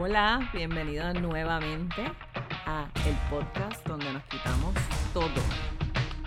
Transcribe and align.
Hola, 0.00 0.50
bienvenido 0.54 1.12
nuevamente 1.12 2.02
a 2.64 2.90
el 3.06 3.14
podcast 3.28 3.86
donde 3.86 4.10
nos 4.10 4.24
quitamos 4.24 4.74
todo 5.12 5.28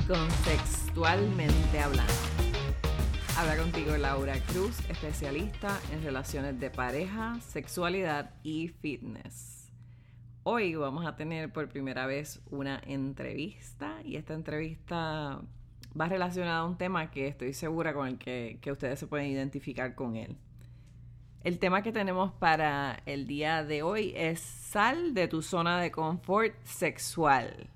contextualmente 0.08 1.80
hablando. 1.80 2.14
Habla 3.36 3.58
contigo 3.58 3.98
Laura 3.98 4.36
Cruz, 4.52 4.80
especialista 4.88 5.80
en 5.92 6.04
relaciones 6.04 6.60
de 6.60 6.70
pareja, 6.70 7.40
sexualidad 7.42 8.36
y 8.44 8.68
fitness. 8.68 9.72
Hoy 10.44 10.76
vamos 10.76 11.08
a 11.08 11.16
tener 11.16 11.52
por 11.52 11.68
primera 11.68 12.06
vez 12.06 12.44
una 12.52 12.80
entrevista 12.86 14.00
y 14.04 14.18
esta 14.18 14.36
entrevista 14.36 15.42
va 16.00 16.08
relacionada 16.08 16.60
a 16.60 16.66
un 16.66 16.78
tema 16.78 17.10
que 17.10 17.28
estoy 17.28 17.54
segura 17.54 17.96
con 17.96 18.08
el 18.08 18.20
que, 18.20 18.60
que 18.62 18.72
ustedes 18.72 19.00
se 19.00 19.08
pueden 19.08 19.26
identificar 19.26 19.96
con 19.96 20.18
él. 20.18 20.38
El 21.46 21.60
tema 21.60 21.84
que 21.84 21.92
tenemos 21.92 22.32
para 22.32 23.04
el 23.06 23.28
día 23.28 23.64
de 23.64 23.84
hoy 23.84 24.14
es 24.16 24.40
sal 24.40 25.14
de 25.14 25.28
tu 25.28 25.44
zona 25.44 25.80
de 25.80 25.92
confort 25.92 26.56
sexual. 26.64 27.70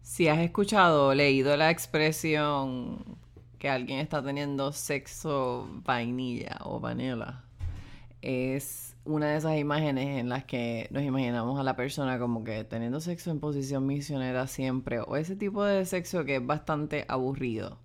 Si 0.00 0.26
has 0.26 0.40
escuchado 0.40 1.06
o 1.06 1.14
leído 1.14 1.56
la 1.56 1.70
expresión 1.70 3.16
que 3.60 3.68
alguien 3.68 4.00
está 4.00 4.24
teniendo 4.24 4.72
sexo 4.72 5.68
vainilla 5.84 6.58
o 6.64 6.80
vanilla, 6.80 7.44
es 8.22 8.96
una 9.04 9.28
de 9.28 9.36
esas 9.36 9.56
imágenes 9.56 10.18
en 10.18 10.28
las 10.28 10.44
que 10.44 10.88
nos 10.90 11.04
imaginamos 11.04 11.60
a 11.60 11.62
la 11.62 11.76
persona 11.76 12.18
como 12.18 12.42
que 12.42 12.64
teniendo 12.64 13.00
sexo 13.00 13.30
en 13.30 13.38
posición 13.38 13.86
misionera 13.86 14.48
siempre, 14.48 14.98
o 14.98 15.14
ese 15.14 15.36
tipo 15.36 15.62
de 15.62 15.86
sexo 15.86 16.24
que 16.24 16.34
es 16.36 16.44
bastante 16.44 17.04
aburrido. 17.06 17.78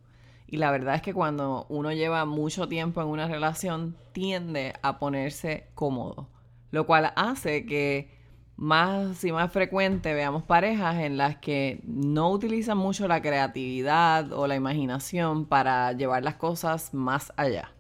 Y 0.47 0.57
la 0.57 0.71
verdad 0.71 0.95
es 0.95 1.01
que 1.01 1.13
cuando 1.13 1.65
uno 1.69 1.91
lleva 1.91 2.25
mucho 2.25 2.67
tiempo 2.67 3.01
en 3.01 3.07
una 3.07 3.27
relación, 3.27 3.97
tiende 4.13 4.73
a 4.81 4.97
ponerse 4.97 5.67
cómodo, 5.75 6.29
lo 6.71 6.85
cual 6.85 7.11
hace 7.15 7.65
que 7.65 8.17
más 8.55 9.23
y 9.23 9.31
más 9.31 9.51
frecuente 9.51 10.13
veamos 10.13 10.43
parejas 10.43 10.95
en 10.95 11.17
las 11.17 11.37
que 11.37 11.81
no 11.85 12.31
utilizan 12.31 12.77
mucho 12.77 13.07
la 13.07 13.21
creatividad 13.21 14.31
o 14.33 14.47
la 14.47 14.55
imaginación 14.55 15.45
para 15.45 15.91
llevar 15.91 16.23
las 16.23 16.35
cosas 16.35 16.93
más 16.93 17.31
allá. 17.37 17.71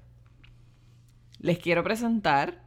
Les 1.39 1.57
quiero 1.59 1.83
presentar 1.83 2.61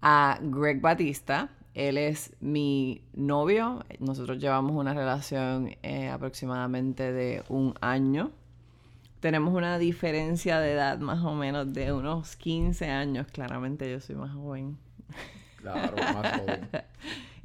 a 0.00 0.38
Greg 0.40 0.80
Batista. 0.80 1.50
Él 1.74 1.96
es 1.96 2.34
mi 2.40 3.02
novio. 3.12 3.84
Nosotros 4.00 4.38
llevamos 4.38 4.72
una 4.72 4.94
relación 4.94 5.76
eh, 5.82 6.08
aproximadamente 6.08 7.12
de 7.12 7.44
un 7.48 7.74
año. 7.80 8.32
Tenemos 9.20 9.54
una 9.54 9.78
diferencia 9.78 10.60
de 10.60 10.72
edad 10.72 10.98
más 10.98 11.24
o 11.24 11.34
menos 11.34 11.72
de 11.72 11.92
unos 11.92 12.36
15 12.36 12.86
años. 12.86 13.26
Claramente 13.32 13.90
yo 13.90 14.00
soy 14.00 14.16
más 14.16 14.32
joven. 14.32 14.78
Claro, 15.56 15.96
más 15.96 16.40
joven. 16.40 16.68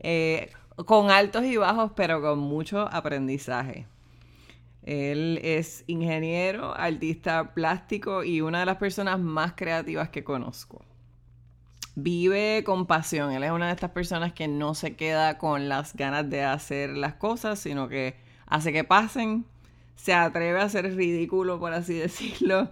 Eh, 0.06 0.52
con 0.86 1.12
altos 1.12 1.46
y 1.46 1.56
bajos, 1.56 1.94
pero 1.96 2.22
con 2.22 2.38
mucho 2.38 2.90
aprendizaje. 2.92 3.88
Él 4.82 5.40
es 5.44 5.86
ingeniero, 5.88 6.76
artista 6.76 7.54
plástico 7.54 8.24
y 8.24 8.42
una 8.42 8.60
de 8.60 8.66
las 8.66 8.78
personas 8.78 9.18
más 9.20 9.54
creativas 9.54 10.10
que 10.10 10.26
conozco. 10.26 10.84
Vive 11.96 12.64
con 12.66 12.86
pasión. 12.86 13.32
Él 13.32 13.44
es 13.44 13.52
una 13.52 13.68
de 13.68 13.74
estas 13.74 13.92
personas 13.92 14.34
que 14.34 14.48
no 14.48 14.74
se 14.74 14.96
queda 14.96 15.38
con 15.38 15.70
las 15.70 15.96
ganas 15.96 16.30
de 16.30 16.44
hacer 16.44 16.90
las 16.98 17.14
cosas, 17.14 17.60
sino 17.60 17.88
que 17.88 18.18
hace 18.46 18.74
que 18.74 18.84
pasen. 18.84 19.46
Se 19.96 20.14
atreve 20.14 20.60
a 20.60 20.70
ser 20.70 20.96
ridículo, 20.96 21.60
por 21.60 21.74
así 21.74 21.94
decirlo, 21.94 22.70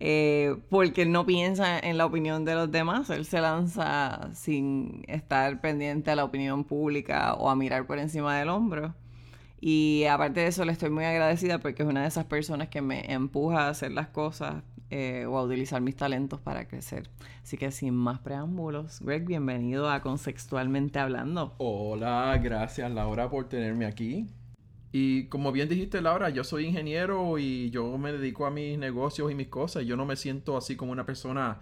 eh, 0.00 0.56
porque 0.70 1.06
no 1.06 1.24
piensa 1.26 1.78
en 1.78 1.98
la 1.98 2.06
opinión 2.06 2.44
de 2.44 2.54
los 2.54 2.70
demás. 2.70 3.10
Él 3.10 3.24
se 3.24 3.40
lanza 3.40 4.30
sin 4.34 5.04
estar 5.08 5.60
pendiente 5.60 6.10
a 6.10 6.16
la 6.16 6.24
opinión 6.24 6.64
pública 6.64 7.34
o 7.34 7.48
a 7.50 7.56
mirar 7.56 7.86
por 7.86 7.98
encima 7.98 8.38
del 8.38 8.48
hombro. 8.48 8.94
Y 9.60 10.04
aparte 10.04 10.40
de 10.40 10.48
eso, 10.48 10.64
le 10.64 10.72
estoy 10.72 10.90
muy 10.90 11.04
agradecida 11.04 11.58
porque 11.58 11.84
es 11.84 11.88
una 11.88 12.02
de 12.02 12.08
esas 12.08 12.26
personas 12.26 12.68
que 12.68 12.82
me 12.82 13.10
empuja 13.12 13.66
a 13.66 13.70
hacer 13.70 13.92
las 13.92 14.08
cosas 14.08 14.62
eh, 14.90 15.24
o 15.26 15.38
a 15.38 15.42
utilizar 15.42 15.80
mis 15.80 15.96
talentos 15.96 16.38
para 16.40 16.68
crecer. 16.68 17.08
Así 17.42 17.56
que 17.56 17.70
sin 17.70 17.94
más 17.94 18.20
preámbulos, 18.20 19.00
Greg, 19.00 19.24
bienvenido 19.24 19.90
a 19.90 20.02
Consexualmente 20.02 20.98
Hablando. 20.98 21.54
Hola, 21.58 22.38
gracias 22.42 22.92
Laura 22.92 23.30
por 23.30 23.48
tenerme 23.48 23.86
aquí. 23.86 24.28
Y 24.96 25.24
como 25.26 25.50
bien 25.50 25.68
dijiste 25.68 26.00
Laura, 26.00 26.28
yo 26.30 26.44
soy 26.44 26.66
ingeniero 26.66 27.36
y 27.36 27.68
yo 27.70 27.98
me 27.98 28.12
dedico 28.12 28.46
a 28.46 28.52
mis 28.52 28.78
negocios 28.78 29.28
y 29.32 29.34
mis 29.34 29.48
cosas. 29.48 29.84
Yo 29.84 29.96
no 29.96 30.06
me 30.06 30.14
siento 30.14 30.56
así 30.56 30.76
como 30.76 30.92
una 30.92 31.04
persona 31.04 31.58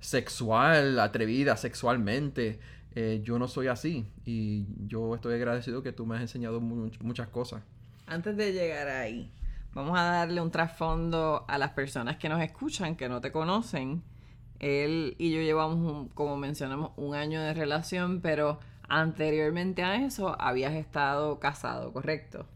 sexual, 0.00 0.98
atrevida 0.98 1.58
sexualmente. 1.58 2.58
Eh, 2.94 3.20
yo 3.22 3.38
no 3.38 3.48
soy 3.48 3.66
así 3.66 4.06
y 4.24 4.64
yo 4.88 5.14
estoy 5.14 5.34
agradecido 5.34 5.82
que 5.82 5.92
tú 5.92 6.06
me 6.06 6.16
has 6.16 6.22
enseñado 6.22 6.58
mu- 6.60 6.90
muchas 7.02 7.28
cosas. 7.28 7.62
Antes 8.06 8.34
de 8.38 8.54
llegar 8.54 8.88
ahí, 8.88 9.30
vamos 9.74 9.98
a 9.98 10.02
darle 10.04 10.40
un 10.40 10.50
trasfondo 10.50 11.44
a 11.48 11.58
las 11.58 11.72
personas 11.72 12.16
que 12.16 12.30
nos 12.30 12.40
escuchan, 12.42 12.96
que 12.96 13.10
no 13.10 13.20
te 13.20 13.30
conocen. 13.30 14.02
Él 14.58 15.16
y 15.18 15.30
yo 15.32 15.42
llevamos, 15.42 15.76
un- 15.76 16.08
como 16.08 16.38
mencionamos, 16.38 16.92
un 16.96 17.14
año 17.14 17.42
de 17.42 17.52
relación, 17.52 18.22
pero 18.22 18.58
anteriormente 18.88 19.82
a 19.82 19.96
eso 20.04 20.34
habías 20.40 20.72
estado 20.72 21.38
casado, 21.40 21.92
¿correcto? 21.92 22.46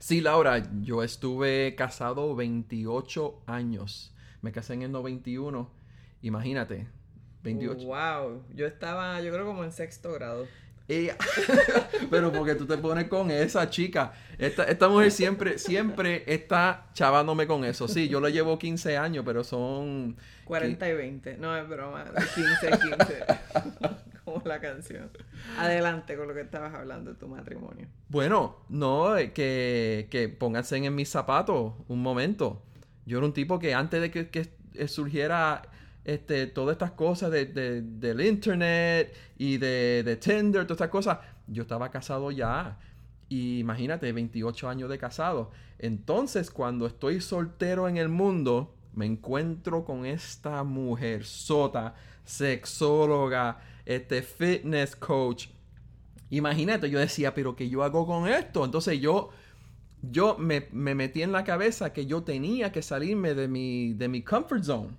Sí, 0.00 0.20
Laura, 0.22 0.62
yo 0.80 1.02
estuve 1.02 1.74
casado 1.76 2.34
28 2.34 3.42
años. 3.46 4.14
Me 4.42 4.50
casé 4.50 4.72
en 4.74 4.82
el 4.82 4.92
91. 4.92 5.70
Imagínate, 6.22 6.88
28. 7.42 7.86
Wow, 7.86 8.42
yo 8.54 8.66
estaba, 8.66 9.20
yo 9.20 9.30
creo 9.32 9.44
como 9.46 9.62
en 9.62 9.72
sexto 9.72 10.12
grado. 10.12 10.46
Ella- 10.88 11.16
Pero 12.10 12.32
porque 12.32 12.54
tú 12.56 12.66
te 12.66 12.76
pones 12.78 13.08
con 13.08 13.30
esa 13.30 13.68
chica. 13.70 14.12
Esta, 14.38 14.64
esta 14.64 14.88
mujer 14.88 15.12
siempre, 15.12 15.58
siempre 15.58 16.24
está 16.26 16.86
chavándome 16.94 17.46
con 17.46 17.64
eso. 17.64 17.86
Sí, 17.86 18.08
yo 18.08 18.20
le 18.20 18.32
llevo 18.32 18.58
15 18.58 18.96
años, 18.96 19.22
pero 19.24 19.44
son... 19.44 20.16
40 20.46 20.88
y 20.88 20.94
20, 20.94 21.36
no 21.36 21.56
es 21.56 21.68
broma, 21.68 22.06
15 22.34 22.70
15, 22.70 23.24
como 23.78 23.99
la 24.50 24.60
canción. 24.60 25.10
Adelante 25.58 26.16
con 26.16 26.28
lo 26.28 26.34
que 26.34 26.42
estabas 26.42 26.74
hablando 26.74 27.12
de 27.12 27.18
tu 27.18 27.26
matrimonio. 27.28 27.86
Bueno, 28.08 28.56
no, 28.68 29.16
eh, 29.16 29.32
que, 29.32 30.08
que 30.10 30.28
pónganse 30.28 30.76
en 30.76 30.94
mis 30.94 31.08
zapatos 31.08 31.72
un 31.88 32.02
momento. 32.02 32.62
Yo 33.06 33.18
era 33.18 33.26
un 33.26 33.32
tipo 33.32 33.58
que 33.58 33.74
antes 33.74 34.00
de 34.00 34.10
que, 34.10 34.28
que, 34.28 34.50
surgiera 34.88 35.62
este, 36.04 36.46
todas 36.46 36.74
estas 36.74 36.92
cosas 36.92 37.30
de, 37.30 37.46
de- 37.46 37.82
del 37.82 38.20
internet 38.20 39.14
y 39.38 39.56
de, 39.58 40.02
de 40.04 40.16
Tinder, 40.16 40.62
todas 40.64 40.76
estas 40.76 40.88
cosas, 40.90 41.18
yo 41.46 41.62
estaba 41.62 41.90
casado 41.90 42.30
ya. 42.30 42.78
Y 43.28 43.58
imagínate, 43.60 44.12
28 44.12 44.68
años 44.68 44.90
de 44.90 44.98
casado. 44.98 45.50
Entonces, 45.78 46.50
cuando 46.50 46.86
estoy 46.86 47.20
soltero 47.20 47.88
en 47.88 47.96
el 47.96 48.08
mundo, 48.08 48.74
me 48.92 49.06
encuentro 49.06 49.84
con 49.84 50.04
esta 50.04 50.62
mujer 50.64 51.24
sota, 51.24 51.94
sexóloga, 52.24 53.58
este 53.94 54.22
fitness 54.22 54.94
coach. 54.94 55.48
Imagínate, 56.30 56.88
yo 56.90 56.98
decía, 57.00 57.34
pero 57.34 57.56
¿qué 57.56 57.68
yo 57.68 57.82
hago 57.82 58.06
con 58.06 58.28
esto? 58.28 58.64
Entonces 58.64 59.00
yo, 59.00 59.30
yo 60.02 60.36
me, 60.38 60.68
me 60.70 60.94
metí 60.94 61.22
en 61.22 61.32
la 61.32 61.42
cabeza 61.42 61.92
que 61.92 62.06
yo 62.06 62.22
tenía 62.22 62.70
que 62.70 62.82
salirme 62.82 63.34
de 63.34 63.48
mi, 63.48 63.92
de 63.94 64.08
mi 64.08 64.22
comfort 64.22 64.62
zone. 64.62 64.90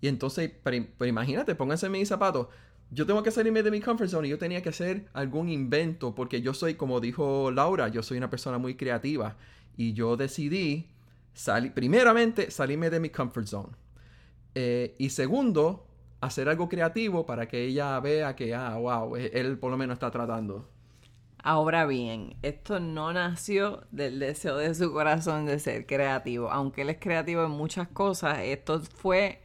Y 0.00 0.06
entonces, 0.08 0.52
pero, 0.62 1.06
imagínate, 1.06 1.54
pónganse 1.56 1.88
mis 1.88 2.08
zapatos. 2.08 2.48
Yo 2.90 3.04
tengo 3.06 3.22
que 3.24 3.32
salirme 3.32 3.62
de 3.64 3.70
mi 3.72 3.80
comfort 3.80 4.10
zone 4.10 4.28
y 4.28 4.30
yo 4.30 4.38
tenía 4.38 4.62
que 4.62 4.68
hacer 4.68 5.06
algún 5.12 5.48
invento 5.48 6.14
porque 6.14 6.40
yo 6.40 6.54
soy, 6.54 6.74
como 6.74 7.00
dijo 7.00 7.50
Laura, 7.50 7.88
yo 7.88 8.02
soy 8.02 8.18
una 8.18 8.30
persona 8.30 8.58
muy 8.58 8.76
creativa. 8.76 9.36
Y 9.76 9.92
yo 9.94 10.16
decidí, 10.16 10.86
sali- 11.32 11.70
primeramente, 11.70 12.52
salirme 12.52 12.90
de 12.90 13.00
mi 13.00 13.08
comfort 13.10 13.46
zone. 13.48 13.72
Eh, 14.54 14.94
y 14.98 15.10
segundo, 15.10 15.88
hacer 16.24 16.48
algo 16.48 16.68
creativo 16.68 17.26
para 17.26 17.46
que 17.46 17.64
ella 17.64 17.98
vea 18.00 18.34
que, 18.36 18.54
ah, 18.54 18.76
wow, 18.76 19.16
él- 19.16 19.30
él 19.34 19.58
por 19.58 19.70
lo 19.70 19.76
menos 19.76 19.94
está 19.94 20.10
tratando. 20.10 20.68
Ahora 21.42 21.84
bien, 21.84 22.36
esto 22.42 22.80
no 22.80 23.12
nació 23.12 23.82
del 23.90 24.18
deseo 24.18 24.56
de 24.56 24.74
su 24.74 24.92
corazón 24.92 25.44
de 25.44 25.58
ser 25.58 25.84
creativo. 25.86 26.50
Aunque 26.50 26.82
él 26.82 26.90
es 26.90 26.96
creativo 26.98 27.44
en 27.44 27.50
muchas 27.50 27.86
cosas, 27.88 28.38
esto 28.40 28.80
fue 28.80 29.40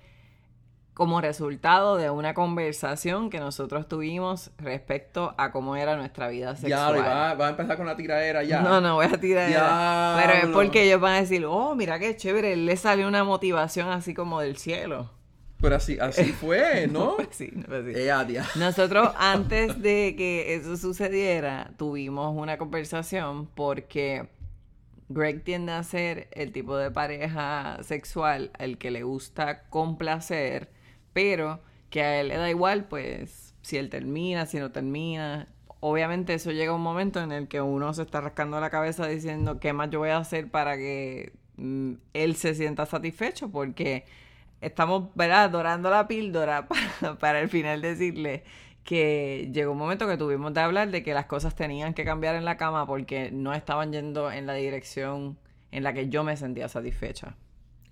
como 0.93 1.21
resultado 1.21 1.95
de 1.97 2.09
una 2.09 2.33
conversación 2.33 3.29
que 3.29 3.39
nosotros 3.39 3.87
tuvimos 3.87 4.51
respecto 4.57 5.33
a 5.37 5.51
cómo 5.51 5.75
era 5.77 5.95
nuestra 5.95 6.27
vida 6.27 6.51
Ya, 6.53 6.55
sexual. 6.57 6.99
va, 6.99 7.33
va 7.35 7.47
a 7.47 7.49
empezar 7.51 7.77
con 7.77 7.85
la 7.85 7.95
tiradera 7.95 8.43
ya. 8.43 8.61
No, 8.61 8.81
no 8.81 8.95
voy 8.95 9.05
a 9.05 9.17
tirar. 9.19 10.21
Pero 10.21 10.33
es 10.33 10.45
porque 10.53 10.83
ellos 10.83 10.99
van 10.99 11.13
a 11.15 11.19
decir, 11.21 11.45
oh, 11.45 11.73
mira 11.75 11.99
qué 11.99 12.15
chévere, 12.17 12.55
le 12.57 12.75
salió 12.77 13.07
una 13.07 13.23
motivación 13.23 13.89
así 13.89 14.13
como 14.13 14.41
del 14.41 14.57
cielo. 14.57 15.09
Pero 15.61 15.75
así, 15.75 15.97
así 15.99 16.31
fue, 16.33 16.87
¿no? 16.87 17.15
Pues 17.15 17.29
sí, 17.31 17.51
pues 17.67 17.85
sí. 17.85 17.91
Eh, 17.95 18.41
Nosotros 18.55 19.11
antes 19.17 19.81
de 19.81 20.15
que 20.17 20.55
eso 20.55 20.77
sucediera 20.77 21.71
tuvimos 21.77 22.35
una 22.35 22.57
conversación 22.57 23.47
porque 23.47 24.29
Greg 25.09 25.43
tiende 25.43 25.71
a 25.73 25.83
ser 25.83 26.29
el 26.31 26.51
tipo 26.51 26.77
de 26.77 26.91
pareja 26.91 27.79
sexual 27.83 28.51
al 28.57 28.77
que 28.77 28.91
le 28.91 29.03
gusta 29.03 29.63
complacer, 29.69 30.69
pero 31.13 31.61
que 31.89 32.03
a 32.03 32.21
él 32.21 32.29
le 32.29 32.37
da 32.37 32.49
igual, 32.49 32.85
pues, 32.85 33.55
si 33.61 33.77
él 33.77 33.89
termina, 33.89 34.45
si 34.45 34.59
no 34.59 34.71
termina. 34.71 35.47
Obviamente 35.81 36.33
eso 36.35 36.51
llega 36.51 36.71
a 36.71 36.75
un 36.75 36.81
momento 36.81 37.21
en 37.21 37.31
el 37.31 37.47
que 37.47 37.61
uno 37.61 37.93
se 37.93 38.03
está 38.03 38.21
rascando 38.21 38.59
la 38.59 38.69
cabeza 38.69 39.07
diciendo 39.07 39.59
qué 39.59 39.73
más 39.73 39.89
yo 39.89 39.99
voy 39.99 40.09
a 40.09 40.17
hacer 40.17 40.49
para 40.51 40.77
que 40.77 41.33
mm, 41.57 41.93
él 42.13 42.35
se 42.35 42.53
sienta 42.53 42.85
satisfecho, 42.85 43.49
porque 43.49 44.05
estamos, 44.61 45.09
¿verdad?, 45.15 45.49
dorando 45.49 45.89
la 45.89 46.07
píldora 46.07 46.67
para, 47.01 47.17
para 47.17 47.41
el 47.41 47.49
final 47.49 47.81
decirle 47.81 48.43
que 48.83 49.49
llegó 49.53 49.73
un 49.73 49.77
momento 49.77 50.07
que 50.07 50.17
tuvimos 50.17 50.53
de 50.53 50.61
hablar 50.61 50.89
de 50.89 51.03
que 51.03 51.13
las 51.13 51.25
cosas 51.25 51.55
tenían 51.55 51.93
que 51.93 52.05
cambiar 52.05 52.35
en 52.35 52.45
la 52.45 52.57
cama 52.57 52.87
porque 52.87 53.29
no 53.31 53.53
estaban 53.53 53.91
yendo 53.91 54.31
en 54.31 54.47
la 54.47 54.53
dirección 54.53 55.37
en 55.71 55.83
la 55.83 55.93
que 55.93 56.09
yo 56.09 56.23
me 56.23 56.35
sentía 56.37 56.67
satisfecha. 56.67 57.35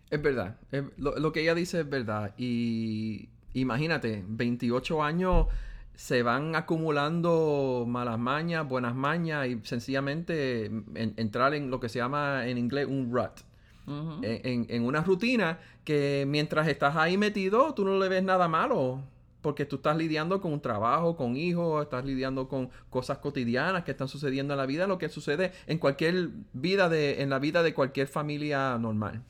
Es 0.09 0.21
verdad. 0.21 0.57
lo, 0.97 1.31
que 1.31 1.41
ella 1.41 1.53
dice 1.53 1.81
es 1.81 1.89
verdad. 1.89 2.33
Y 2.37 3.29
imagínate, 3.53 4.23
28 4.27 5.03
años 5.03 5.47
se 5.93 6.23
van 6.23 6.55
acumulando 6.55 7.85
malas 7.87 8.19
mañas, 8.19 8.67
buenas 8.67 8.95
mañas 8.95 9.47
y 9.47 9.59
sencillamente 9.63 10.71
entrar 10.95 11.53
en 11.53 11.69
lo 11.69 11.79
que 11.79 11.89
se 11.89 11.99
llama 11.99 12.47
en 12.47 12.57
inglés 12.57 12.87
un 12.87 13.11
rut. 13.11 13.41
En, 13.88 14.66
en, 14.69 14.86
una 14.86 15.01
rutina 15.01 15.60
que 15.84 16.25
mientras 16.28 16.68
estás 16.68 16.95
ahí 16.98 17.18
metido, 17.18 17.74
tú 17.74 17.86
no 17.86 17.98
le 17.98 18.10
ves 18.10 18.24
nada 18.24 18.48
malo 18.48 19.01
porque 19.42 19.66
tú 19.66 19.78
estás 19.78 19.95
lidiando 19.95 20.42
con 20.42 20.51
un 20.51 20.60
trabajo, 20.60 21.16
con 21.16 21.38
hijos, 21.38 21.84
estás 21.84 22.04
lidiando 22.04 22.50
con 22.50 22.69
cosas 22.89 23.19
cotidianas 23.19 23.86
que 23.86 23.92
están 23.92 24.10
sucediendo 24.10 24.54
en 24.54 24.57
la 24.57 24.66
vida, 24.66 24.88
lo 24.88 24.98
que 24.98 25.07
sucede 25.07 25.54
en 25.68 25.78
cualquier 25.78 26.31
vida 26.51 26.89
de, 26.89 27.22
en 27.22 27.30
la 27.30 27.39
vida 27.39 27.63
de 27.63 27.74
cualquier 27.74 28.07
familia 28.07 28.78
normal. 28.78 29.24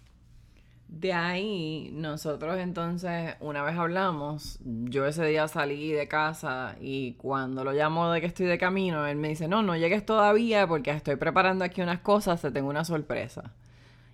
De 0.87 1.11
ahí, 1.11 1.91
nosotros 1.93 2.57
entonces, 2.57 3.35
una 3.41 3.61
vez 3.61 3.75
hablamos, 3.77 4.57
yo 4.63 5.05
ese 5.05 5.25
día 5.25 5.47
salí 5.49 5.91
de 5.91 6.07
casa 6.07 6.77
y 6.79 7.13
cuando 7.13 7.65
lo 7.65 7.73
llamo 7.73 8.09
de 8.09 8.21
que 8.21 8.27
estoy 8.27 8.45
de 8.45 8.57
camino, 8.57 9.05
él 9.05 9.17
me 9.17 9.27
dice, 9.27 9.49
no, 9.49 9.61
no 9.61 9.75
llegues 9.75 10.05
todavía 10.05 10.65
porque 10.65 10.91
estoy 10.91 11.17
preparando 11.17 11.65
aquí 11.65 11.81
unas 11.81 11.99
cosas, 11.99 12.41
te 12.41 12.51
tengo 12.51 12.69
una 12.69 12.85
sorpresa. 12.85 13.53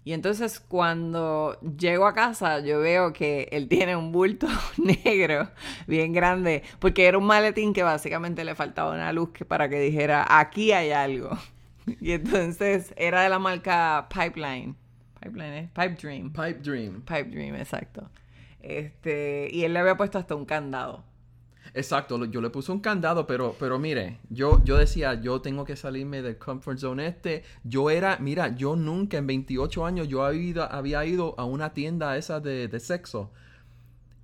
Y 0.06 0.14
entonces 0.14 0.60
cuando 0.60 1.58
llego 1.78 2.06
a 2.06 2.14
casa 2.14 2.60
yo 2.60 2.80
veo 2.80 3.14
que 3.14 3.48
él 3.52 3.68
tiene 3.70 3.96
un 3.96 4.12
bulto 4.12 4.48
negro 4.78 5.50
bien 5.88 6.12
grande, 6.12 6.64
porque 6.80 7.06
era 7.06 7.18
un 7.18 7.26
maletín 7.26 7.74
que 7.74 7.84
básicamente 7.84 8.44
le 8.44 8.56
faltaba 8.56 8.94
una 8.94 9.14
luz 9.14 9.30
que 9.30 9.46
para 9.46 9.70
que 9.70 9.80
dijera, 9.80 10.26
aquí 10.30 10.72
hay 10.72 10.92
algo. 10.92 11.30
Y 12.00 12.14
entonces 12.14 12.94
era 12.96 13.24
de 13.24 13.30
la 13.30 13.40
marca 13.40 14.08
Pipeline. 14.10 14.74
Pipeline, 15.20 15.54
¿eh? 15.54 15.70
Pipe 15.74 15.98
Dream. 16.02 16.32
Pipe 16.32 16.60
Dream. 16.62 17.02
Pipe 17.02 17.26
Dream, 17.26 17.56
exacto. 17.56 18.10
Este, 18.62 19.50
y 19.52 19.66
él 19.66 19.74
le 19.74 19.80
había 19.80 19.98
puesto 19.98 20.18
hasta 20.18 20.34
un 20.34 20.46
candado. 20.46 21.04
Exacto, 21.76 22.24
yo 22.26 22.40
le 22.40 22.52
puse 22.52 22.72
un 22.72 22.80
candado, 22.80 23.26
pero, 23.26 23.56
pero 23.60 23.80
mire, 23.80 24.20
yo, 24.30 24.64
yo 24.64 24.78
decía, 24.78 25.16
yo 25.16 25.42
tengo 25.42 25.66
que 25.66 25.76
salirme 25.76 26.22
del 26.22 26.38
comfort 26.38 26.78
zone 26.78 27.08
este. 27.08 27.44
Yo 27.64 27.90
era, 27.90 28.18
mira, 28.20 28.56
yo 28.56 28.76
nunca 28.76 29.18
en 29.18 29.26
28 29.26 29.86
años 29.86 30.08
yo 30.08 30.24
había 30.24 30.42
ido, 30.42 30.64
había 30.64 31.06
ido 31.06 31.34
a 31.38 31.46
una 31.46 31.74
tienda 31.74 32.16
esa 32.18 32.40
de, 32.40 32.68
de 32.68 32.80
sexo. 32.80 33.32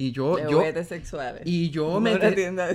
Y 0.01 0.13
yo, 0.13 0.37
de 0.37 0.49
yo, 0.49 0.83
sexuales. 0.85 1.41
Y 1.43 1.71
yo 1.71 1.99
me... 1.99 2.17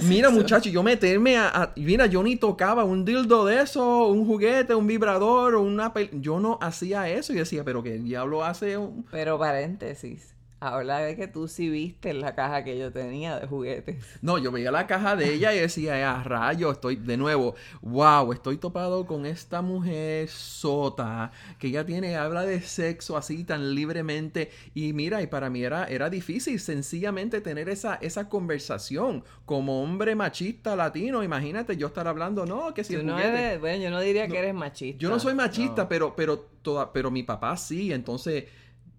Mira, 0.02 0.28
muchacho, 0.28 0.68
yo 0.68 0.82
meterme 0.82 1.38
a, 1.38 1.72
Mira, 1.74 2.04
yo 2.04 2.22
ni 2.22 2.36
tocaba 2.36 2.84
un 2.84 3.02
dildo 3.06 3.46
de 3.46 3.62
eso, 3.62 4.08
un 4.08 4.26
juguete, 4.26 4.74
un 4.74 4.86
vibrador 4.86 5.54
una... 5.54 5.90
Yo 6.12 6.38
no 6.38 6.58
hacía 6.60 7.08
eso 7.08 7.32
y 7.32 7.36
decía, 7.36 7.64
pero 7.64 7.82
que 7.82 7.94
el 7.94 8.04
diablo 8.04 8.44
hace 8.44 8.76
un... 8.76 9.06
Pero 9.10 9.38
paréntesis, 9.38 10.34
Habla 10.64 11.00
de 11.00 11.14
que 11.14 11.28
tú 11.28 11.46
sí 11.46 11.68
viste 11.68 12.14
la 12.14 12.34
caja 12.34 12.64
que 12.64 12.78
yo 12.78 12.90
tenía 12.90 13.38
de 13.38 13.46
juguetes. 13.46 14.18
No, 14.22 14.38
yo 14.38 14.50
veía 14.50 14.70
la 14.70 14.86
caja 14.86 15.14
de 15.14 15.34
ella 15.34 15.54
y 15.54 15.58
decía, 15.58 16.10
ah, 16.10 16.24
rayo, 16.24 16.70
estoy 16.72 16.96
de 16.96 17.16
nuevo, 17.18 17.54
wow, 17.82 18.32
estoy 18.32 18.56
topado 18.56 19.06
con 19.06 19.26
esta 19.26 19.60
mujer 19.60 20.28
sota, 20.28 21.32
que 21.58 21.66
ella 21.66 21.84
tiene, 21.84 22.16
habla 22.16 22.42
de 22.42 22.62
sexo 22.62 23.16
así 23.16 23.44
tan 23.44 23.74
libremente. 23.74 24.50
Y 24.74 24.92
mira, 24.94 25.20
y 25.20 25.26
para 25.26 25.50
mí 25.50 25.62
era, 25.62 25.84
era 25.84 26.08
difícil 26.08 26.58
sencillamente 26.58 27.40
tener 27.40 27.68
esa, 27.68 27.96
esa 27.96 28.28
conversación 28.28 29.24
como 29.44 29.82
hombre 29.82 30.14
machista 30.14 30.76
latino. 30.76 31.22
Imagínate 31.22 31.76
yo 31.76 31.88
estar 31.88 32.08
hablando, 32.08 32.46
no, 32.46 32.72
que 32.72 32.84
si 32.84 32.96
no 32.96 33.18
eres, 33.18 33.60
bueno, 33.60 33.84
yo 33.84 33.90
no 33.90 34.00
diría 34.00 34.26
que 34.28 34.38
eres 34.38 34.54
machista. 34.54 34.98
Yo 34.98 35.10
no 35.10 35.18
soy 35.20 35.34
machista, 35.34 35.88
pero, 35.88 36.16
pero, 36.16 36.38
toda, 36.62 36.92
pero 36.92 37.10
mi 37.10 37.22
papá 37.22 37.56
sí, 37.56 37.92
entonces 37.92 38.44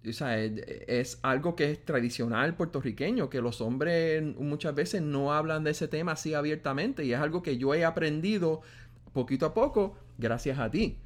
o 0.07 0.13
sea, 0.13 0.37
es, 0.39 1.19
algo 1.21 1.55
que 1.55 1.71
es 1.71 1.85
tradicional 1.85 2.55
puertorriqueño, 2.55 3.29
que 3.29 3.41
los 3.41 3.61
hombres 3.61 4.23
muchas 4.37 4.75
veces 4.75 5.01
no 5.01 5.33
hablan 5.33 5.63
de 5.63 5.71
ese 5.71 5.87
tema 5.87 6.13
así 6.13 6.33
abiertamente 6.33 7.03
y 7.03 7.13
es 7.13 7.19
algo 7.19 7.41
que 7.41 7.57
yo 7.57 7.73
he 7.73 7.85
aprendido 7.85 8.61
poquito 9.13 9.45
a 9.45 9.53
poco 9.53 9.97
gracias 10.17 10.59
a 10.59 10.69
ti. 10.69 10.97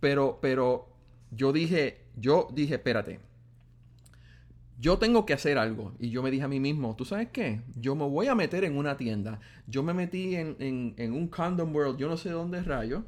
Pero, 0.00 0.38
pero 0.40 0.88
yo 1.30 1.52
dije, 1.52 2.04
yo 2.16 2.48
dije, 2.52 2.74
espérate, 2.74 3.20
yo 4.78 4.98
tengo 4.98 5.26
que 5.26 5.32
hacer 5.32 5.58
algo. 5.58 5.94
Y 5.98 6.10
yo 6.10 6.22
me 6.22 6.30
dije 6.30 6.44
a 6.44 6.48
mí 6.48 6.60
mismo, 6.60 6.94
¿tú 6.96 7.04
sabes 7.04 7.28
qué? 7.32 7.62
Yo 7.74 7.94
me 7.94 8.04
voy 8.04 8.28
a 8.28 8.34
meter 8.34 8.64
en 8.64 8.76
una 8.76 8.96
tienda. 8.96 9.40
Yo 9.66 9.82
me 9.82 9.94
metí 9.94 10.36
en, 10.36 10.56
en, 10.60 10.94
en 10.98 11.12
un 11.12 11.28
condom 11.28 11.74
world, 11.74 11.98
yo 11.98 12.08
no 12.08 12.16
sé 12.16 12.30
dónde 12.30 12.62
rayo 12.62 13.04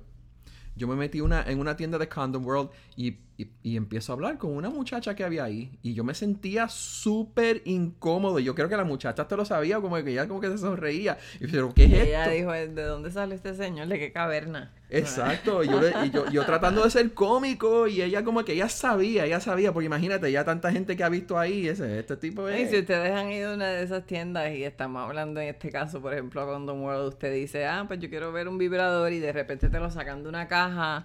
yo 0.78 0.86
me 0.86 0.94
metí 0.94 1.20
una, 1.20 1.42
en 1.42 1.58
una 1.58 1.76
tienda 1.76 1.98
de 1.98 2.08
Condom 2.08 2.46
World 2.46 2.70
y, 2.96 3.18
y, 3.38 3.76
empiezo 3.76 4.12
a 4.12 4.14
hablar 4.14 4.36
con 4.36 4.56
una 4.56 4.68
muchacha 4.68 5.14
que 5.14 5.22
había 5.22 5.44
ahí. 5.44 5.78
Y 5.82 5.94
yo 5.94 6.02
me 6.02 6.12
sentía 6.14 6.68
súper 6.68 7.62
incómodo. 7.66 8.40
Yo 8.40 8.56
creo 8.56 8.68
que 8.68 8.76
la 8.76 8.84
muchacha 8.84 9.28
te 9.28 9.36
lo 9.36 9.44
sabía, 9.44 9.80
como 9.80 9.94
que 10.02 10.10
ella 10.10 10.26
como 10.26 10.40
que 10.40 10.48
se 10.48 10.58
sonreía. 10.58 11.18
Y 11.38 11.46
pero, 11.46 11.72
¿qué 11.72 11.84
es 11.84 11.92
esto? 11.92 12.04
Ella 12.04 12.28
dijo, 12.28 12.50
¿de 12.50 12.82
dónde 12.82 13.12
sale 13.12 13.36
este 13.36 13.54
señor? 13.54 13.86
¿De 13.86 14.00
qué 14.00 14.10
caverna? 14.10 14.72
Exacto, 14.90 15.62
y 15.64 15.68
yo, 15.68 16.30
yo, 16.30 16.46
tratando 16.46 16.82
de 16.82 16.90
ser 16.90 17.12
cómico 17.12 17.86
y 17.86 18.02
ella 18.02 18.24
como 18.24 18.44
que 18.44 18.54
ella 18.54 18.70
sabía, 18.70 19.26
ella 19.26 19.38
sabía, 19.38 19.72
porque 19.72 19.84
imagínate, 19.84 20.32
ya 20.32 20.44
tanta 20.44 20.72
gente 20.72 20.96
que 20.96 21.04
ha 21.04 21.10
visto 21.10 21.38
ahí, 21.38 21.68
ese, 21.68 21.98
este 21.98 22.16
tipo 22.16 22.48
es... 22.48 22.68
Y 22.68 22.70
si 22.70 22.78
ustedes 22.80 23.12
han 23.12 23.30
ido 23.30 23.50
a 23.50 23.54
una 23.54 23.66
de 23.66 23.82
esas 23.82 24.06
tiendas 24.06 24.50
y 24.54 24.64
estamos 24.64 25.06
hablando 25.06 25.40
en 25.40 25.48
este 25.48 25.70
caso, 25.70 26.00
por 26.00 26.14
ejemplo, 26.14 26.46
con 26.46 26.64
Don 26.64 26.80
World, 26.80 27.08
usted 27.08 27.32
dice, 27.34 27.66
ah, 27.66 27.84
pues 27.86 28.00
yo 28.00 28.08
quiero 28.08 28.32
ver 28.32 28.48
un 28.48 28.56
vibrador 28.56 29.12
y 29.12 29.20
de 29.20 29.30
repente 29.30 29.68
te 29.68 29.78
lo 29.78 29.90
sacan 29.90 30.22
de 30.22 30.28
una 30.30 30.48
caja 30.48 31.02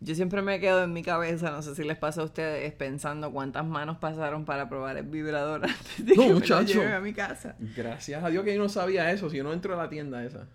yo 0.00 0.14
siempre 0.14 0.42
me 0.42 0.60
quedo 0.60 0.84
en 0.84 0.92
mi 0.92 1.02
cabeza, 1.02 1.50
no 1.50 1.62
sé 1.62 1.74
si 1.74 1.82
les 1.84 1.96
pasa 1.96 2.20
a 2.20 2.24
ustedes, 2.24 2.72
pensando 2.74 3.32
cuántas 3.32 3.64
manos 3.64 3.96
pasaron 3.98 4.44
para 4.44 4.68
probar 4.68 4.96
el 4.96 5.06
vibrador 5.06 5.64
antes 5.64 6.04
de 6.04 6.14
que 6.14 6.32
muchacho. 6.32 6.82
a 6.82 7.00
mi 7.00 7.12
casa. 7.12 7.56
Gracias 7.58 8.22
a 8.22 8.28
Dios 8.28 8.44
que 8.44 8.54
yo 8.54 8.62
no 8.62 8.68
sabía 8.68 9.10
eso, 9.10 9.30
si 9.30 9.38
yo 9.38 9.44
no 9.44 9.52
entro 9.52 9.74
a 9.74 9.82
la 9.82 9.88
tienda 9.88 10.24
esa. 10.24 10.46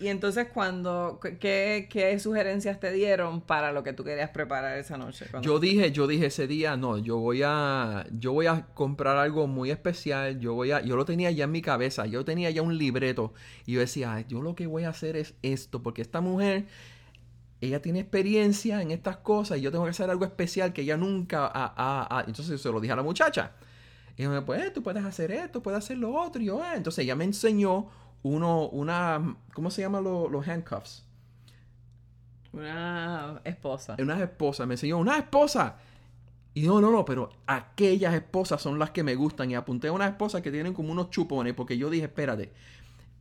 Y 0.00 0.08
entonces, 0.08 0.48
cuando, 0.52 1.20
¿qué, 1.38 1.88
¿qué, 1.90 2.18
sugerencias 2.18 2.80
te 2.80 2.90
dieron 2.90 3.40
para 3.40 3.70
lo 3.70 3.84
que 3.84 3.92
tú 3.92 4.02
querías 4.02 4.30
preparar 4.30 4.76
esa 4.78 4.96
noche? 4.96 5.26
Yo 5.42 5.60
dije, 5.60 5.92
yo 5.92 6.06
dije 6.06 6.26
ese 6.26 6.46
día, 6.46 6.76
no, 6.76 6.98
yo 6.98 7.18
voy 7.18 7.42
a, 7.44 8.06
yo 8.10 8.32
voy 8.32 8.46
a 8.46 8.66
comprar 8.74 9.16
algo 9.18 9.46
muy 9.46 9.70
especial, 9.70 10.40
yo 10.40 10.54
voy 10.54 10.72
a, 10.72 10.80
yo 10.80 10.96
lo 10.96 11.04
tenía 11.04 11.30
ya 11.30 11.44
en 11.44 11.52
mi 11.52 11.62
cabeza, 11.62 12.06
yo 12.06 12.24
tenía 12.24 12.50
ya 12.50 12.62
un 12.62 12.76
libreto, 12.76 13.34
y 13.66 13.72
yo 13.72 13.80
decía, 13.80 14.24
yo 14.26 14.42
lo 14.42 14.54
que 14.54 14.66
voy 14.66 14.84
a 14.84 14.88
hacer 14.88 15.16
es 15.16 15.34
esto, 15.42 15.82
porque 15.82 16.02
esta 16.02 16.20
mujer 16.20 16.66
ella 17.60 17.82
tiene 17.82 18.00
experiencia 18.00 18.80
en 18.80 18.90
estas 18.90 19.16
cosas 19.18 19.58
y 19.58 19.62
yo 19.62 19.72
tengo 19.72 19.84
que 19.84 19.90
hacer 19.90 20.08
algo 20.10 20.24
especial 20.24 20.72
que 20.72 20.82
ella 20.82 20.96
nunca 20.96 21.50
ha... 21.52 22.24
Entonces 22.26 22.60
se 22.60 22.70
lo 22.70 22.80
dije 22.80 22.92
a 22.92 22.96
la 22.96 23.02
muchacha. 23.02 23.52
Y 24.16 24.26
me 24.26 24.42
pues, 24.42 24.72
tú 24.72 24.82
puedes 24.82 25.04
hacer 25.04 25.30
esto, 25.30 25.62
puedes 25.62 25.78
hacer 25.78 25.98
lo 25.98 26.12
otro. 26.14 26.42
Y 26.42 26.46
yo, 26.46 26.62
ah". 26.62 26.74
Entonces 26.76 27.04
ella 27.04 27.16
me 27.16 27.24
enseñó 27.24 27.88
uno, 28.22 28.68
una, 28.68 29.36
¿cómo 29.54 29.70
se 29.70 29.82
llaman 29.82 30.04
los 30.04 30.46
handcuffs? 30.46 31.04
Una 32.52 33.40
esposa. 33.44 33.96
Una 34.00 34.22
esposa, 34.22 34.66
me 34.66 34.74
enseñó 34.74 34.98
una 34.98 35.18
esposa. 35.18 35.76
Y 36.54 36.62
no, 36.62 36.80
no, 36.80 36.90
no, 36.90 37.04
pero 37.04 37.30
aquellas 37.46 38.14
esposas 38.14 38.60
son 38.60 38.78
las 38.78 38.90
que 38.90 39.04
me 39.04 39.14
gustan. 39.14 39.50
Y 39.50 39.54
apunté 39.54 39.88
a 39.88 39.92
una 39.92 40.08
esposa 40.08 40.42
que 40.42 40.50
tienen 40.50 40.74
como 40.74 40.90
unos 40.90 41.10
chupones, 41.10 41.54
porque 41.54 41.78
yo 41.78 41.88
dije, 41.90 42.06
espérate, 42.06 42.52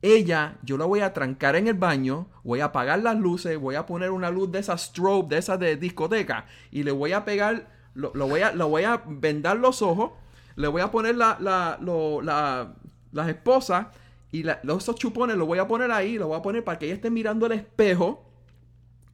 ella, 0.01 0.57
yo 0.63 0.77
la 0.77 0.85
voy 0.85 0.99
a 0.99 1.13
trancar 1.13 1.55
en 1.55 1.67
el 1.67 1.73
baño, 1.73 2.27
voy 2.43 2.59
a 2.59 2.65
apagar 2.65 2.99
las 2.99 3.17
luces, 3.17 3.57
voy 3.59 3.75
a 3.75 3.85
poner 3.85 4.11
una 4.11 4.29
luz 4.29 4.51
de 4.51 4.59
esa 4.59 4.77
strobe, 4.77 5.29
de 5.29 5.37
esa 5.39 5.57
de 5.57 5.75
discoteca, 5.75 6.45
y 6.71 6.83
le 6.83 6.91
voy 6.91 7.13
a 7.13 7.25
pegar, 7.25 7.67
lo, 7.95 8.11
voy, 8.11 8.41
a, 8.41 8.51
lo 8.51 8.69
voy 8.69 8.83
a 8.83 9.01
vendar 9.07 9.57
los 9.57 9.81
ojos, 9.81 10.11
le 10.55 10.67
voy 10.67 10.81
a 10.81 10.91
poner 10.91 11.15
la, 11.15 11.37
la, 11.39 11.79
la, 11.81 12.75
las 13.11 13.29
esposas, 13.29 13.87
y 14.31 14.45
esos 14.47 14.95
chupones 14.95 15.35
los 15.35 15.47
voy 15.47 15.59
a 15.59 15.67
poner 15.67 15.91
ahí, 15.91 16.17
los 16.17 16.27
voy 16.27 16.37
a 16.37 16.41
poner 16.41 16.63
para 16.63 16.77
que 16.77 16.85
ella 16.85 16.95
esté 16.95 17.09
mirando 17.09 17.47
el 17.47 17.53
espejo, 17.53 18.23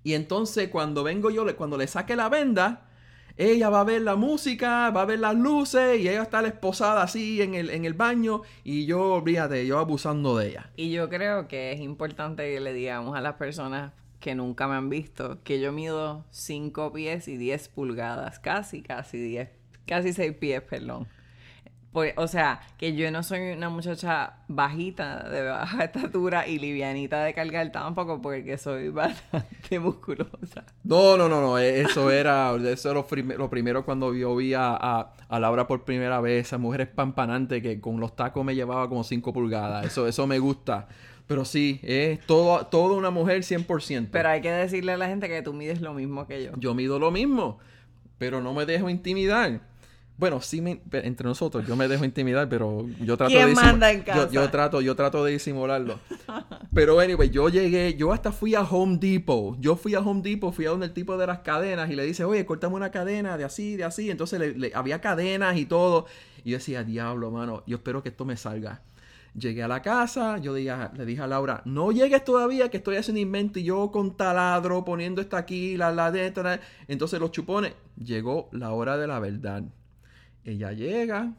y 0.04 0.16
entonces 0.16 0.68
cuando 0.68 1.04
vengo 1.04 1.30
yo, 1.30 1.46
cuando 1.56 1.78
le 1.78 1.88
saque 1.88 2.16
la 2.16 2.28
venda, 2.28 2.88
ella 3.38 3.70
va 3.70 3.82
a 3.82 3.84
ver 3.84 4.02
la 4.02 4.16
música, 4.16 4.90
va 4.92 5.02
a 5.02 5.06
ver 5.06 5.20
las 5.20 5.36
luces 5.36 6.00
y 6.00 6.08
ella 6.08 6.22
está 6.24 6.46
esposada 6.46 7.04
así 7.04 7.42
en 7.42 7.56
el, 7.56 7.70
en 7.70 7.86
el 7.86 7.94
baño 7.94 8.42
y 8.64 8.86
yo, 8.86 9.14
olvídate, 9.14 9.66
yo 9.66 9.80
abusando 9.80 10.38
de 10.38 10.50
ella. 10.50 10.70
Y 10.76 10.92
yo 10.92 11.10
creo 11.10 11.48
que 11.48 11.72
es 11.72 11.80
importante 11.80 12.54
que 12.54 12.60
le 12.60 12.74
digamos 12.74 13.16
a 13.18 13.22
las 13.22 13.36
personas 13.36 13.92
que 14.20 14.36
nunca 14.36 14.68
me 14.68 14.76
han 14.76 14.90
visto 14.90 15.40
que 15.44 15.60
yo 15.60 15.72
mido 15.72 16.24
5 16.32 16.94
pies 16.94 17.28
y 17.28 17.38
10 17.38 17.68
pulgadas, 17.70 18.40
casi, 18.40 18.82
casi 18.82 19.18
10, 19.18 19.50
casi 19.86 20.14
6 20.14 20.34
pies, 20.38 20.62
perdón. 20.62 21.08
Pues, 21.94 22.14
o 22.18 22.28
sea, 22.28 22.60
que 22.80 22.96
yo 22.96 23.12
no 23.12 23.22
soy 23.22 23.52
una 23.52 23.70
muchacha 23.70 24.34
bajita, 24.48 25.30
de 25.30 25.44
baja 25.44 25.84
estatura 25.86 26.48
y 26.48 26.58
livianita 26.58 27.24
de 27.24 27.34
cargar 27.36 27.72
tampoco, 27.72 28.20
porque 28.20 28.58
soy 28.58 28.90
bastante 28.90 29.80
musculosa. 29.80 30.66
No, 30.84 31.16
no, 31.18 31.30
no, 31.30 31.40
no. 31.40 31.60
e- 31.60 31.82
Eso 31.82 32.10
era, 32.10 32.56
eso 32.56 32.90
era 32.90 32.96
lo, 33.00 33.06
prim- 33.06 33.34
lo 33.38 33.48
primero 33.50 33.86
cuando 33.86 34.14
yo 34.16 34.36
vi 34.36 34.56
a, 34.56 34.72
a, 34.76 35.14
a 35.30 35.40
Laura 35.40 35.68
por 35.68 35.84
primera 35.86 36.20
vez, 36.20 36.48
esa 36.48 36.58
mujer 36.58 36.82
espampanante 36.82 37.62
que 37.62 37.80
con 37.80 38.00
los 38.00 38.16
tacos 38.16 38.44
me 38.44 38.56
llevaba 38.56 38.90
como 38.90 39.04
5 39.04 39.32
pulgadas. 39.32 39.86
Eso, 39.86 40.08
eso 40.08 40.26
me 40.26 40.40
gusta. 40.40 40.88
Pero 41.28 41.46
sí, 41.46 41.80
es 41.84 42.20
todo, 42.26 42.66
toda 42.66 42.96
una 42.98 43.12
mujer 43.12 43.44
100%. 43.44 44.10
Pero 44.12 44.30
hay 44.30 44.42
que 44.42 44.52
decirle 44.52 44.94
a 44.94 44.98
la 44.98 45.08
gente 45.08 45.30
que 45.30 45.42
tú 45.44 45.54
mides 45.54 45.80
lo 45.80 45.94
mismo 45.94 46.26
que 46.28 46.44
yo. 46.44 46.52
Yo 46.58 46.74
mido 46.74 46.98
lo 47.00 47.12
mismo, 47.12 47.60
pero 48.18 48.42
no 48.42 48.54
me 48.54 48.66
dejo 48.66 48.90
intimidar. 48.90 49.62
Bueno, 50.16 50.42
sí, 50.42 50.62
me- 50.62 50.80
entre 50.92 51.28
nosotros, 51.28 51.66
yo 51.68 51.76
me 51.76 51.88
dejo 51.88 52.06
intimidar, 52.06 52.48
pero 52.48 52.86
yo 53.02 53.18
trato 53.18 53.32
¿Quién 53.34 53.50
de 53.50 53.56
manda 53.56 53.92
en 53.92 54.00
Yo, 54.00 54.06
casa? 54.06 54.30
yo 54.32 54.50
trato, 54.52 54.80
yo 54.82 54.96
trato 54.96 55.24
de 55.26 55.32
disimularlo. 55.32 56.00
Pero 56.74 57.00
anyway, 57.00 57.30
yo 57.30 57.50
llegué, 57.50 57.96
yo 57.96 58.14
hasta 58.14 58.32
fui 58.32 58.54
a 58.56 58.62
Home 58.62 58.98
Depot. 58.98 59.58
Yo 59.60 59.76
fui 59.76 59.96
a 59.96 60.00
Home 60.00 60.22
Depot, 60.22 60.54
fui 60.54 60.66
a 60.66 60.70
donde 60.70 60.86
el 60.86 60.94
tipo 60.94 61.18
de 61.18 61.26
las 61.28 61.40
cadenas 61.40 61.90
y 61.90 61.96
le 61.96 62.04
dice, 62.06 62.24
oye, 62.26 62.46
cortame 62.46 62.76
una 62.76 62.92
cadena 62.92 63.38
de 63.38 63.44
así, 63.44 63.76
de 63.76 63.84
así. 63.86 64.12
Entonces 64.12 64.40
le- 64.40 64.54
le- 64.58 64.72
había 64.76 65.02
cadenas 65.02 65.58
y 65.58 65.66
todo. 65.66 66.06
Y 66.44 66.52
yo 66.52 66.58
decía, 66.58 66.84
diablo, 66.84 67.32
mano, 67.32 67.64
yo 67.66 67.78
espero 67.78 68.04
que 68.04 68.10
esto 68.10 68.24
me 68.24 68.38
salga. 68.38 68.82
Llegué 69.36 69.64
a 69.64 69.68
la 69.68 69.82
casa, 69.82 70.38
yo 70.38 70.54
dije 70.54 70.72
le 70.96 71.06
dije 71.06 71.24
a 71.24 71.28
Laura, 71.28 71.64
no 71.66 71.92
llegues 71.92 72.24
todavía 72.24 72.70
que 72.70 72.78
estoy 72.78 72.98
haciendo 72.98 73.20
invento 73.20 73.58
y 73.58 73.64
yo 73.64 73.90
con 73.90 74.16
taladro 74.16 74.86
poniendo 74.86 75.22
esto 75.22 75.38
aquí, 75.38 75.76
la, 75.76 75.92
la 75.92 76.12
de 76.12 76.32
Entonces 76.88 77.20
los 77.20 77.32
chupones, 77.32 77.74
llegó 77.98 78.48
la 78.52 78.72
hora 78.74 78.96
de 78.96 79.08
la 79.08 79.20
verdad. 79.20 79.64
Ella 80.46 80.72
llega, 80.74 81.34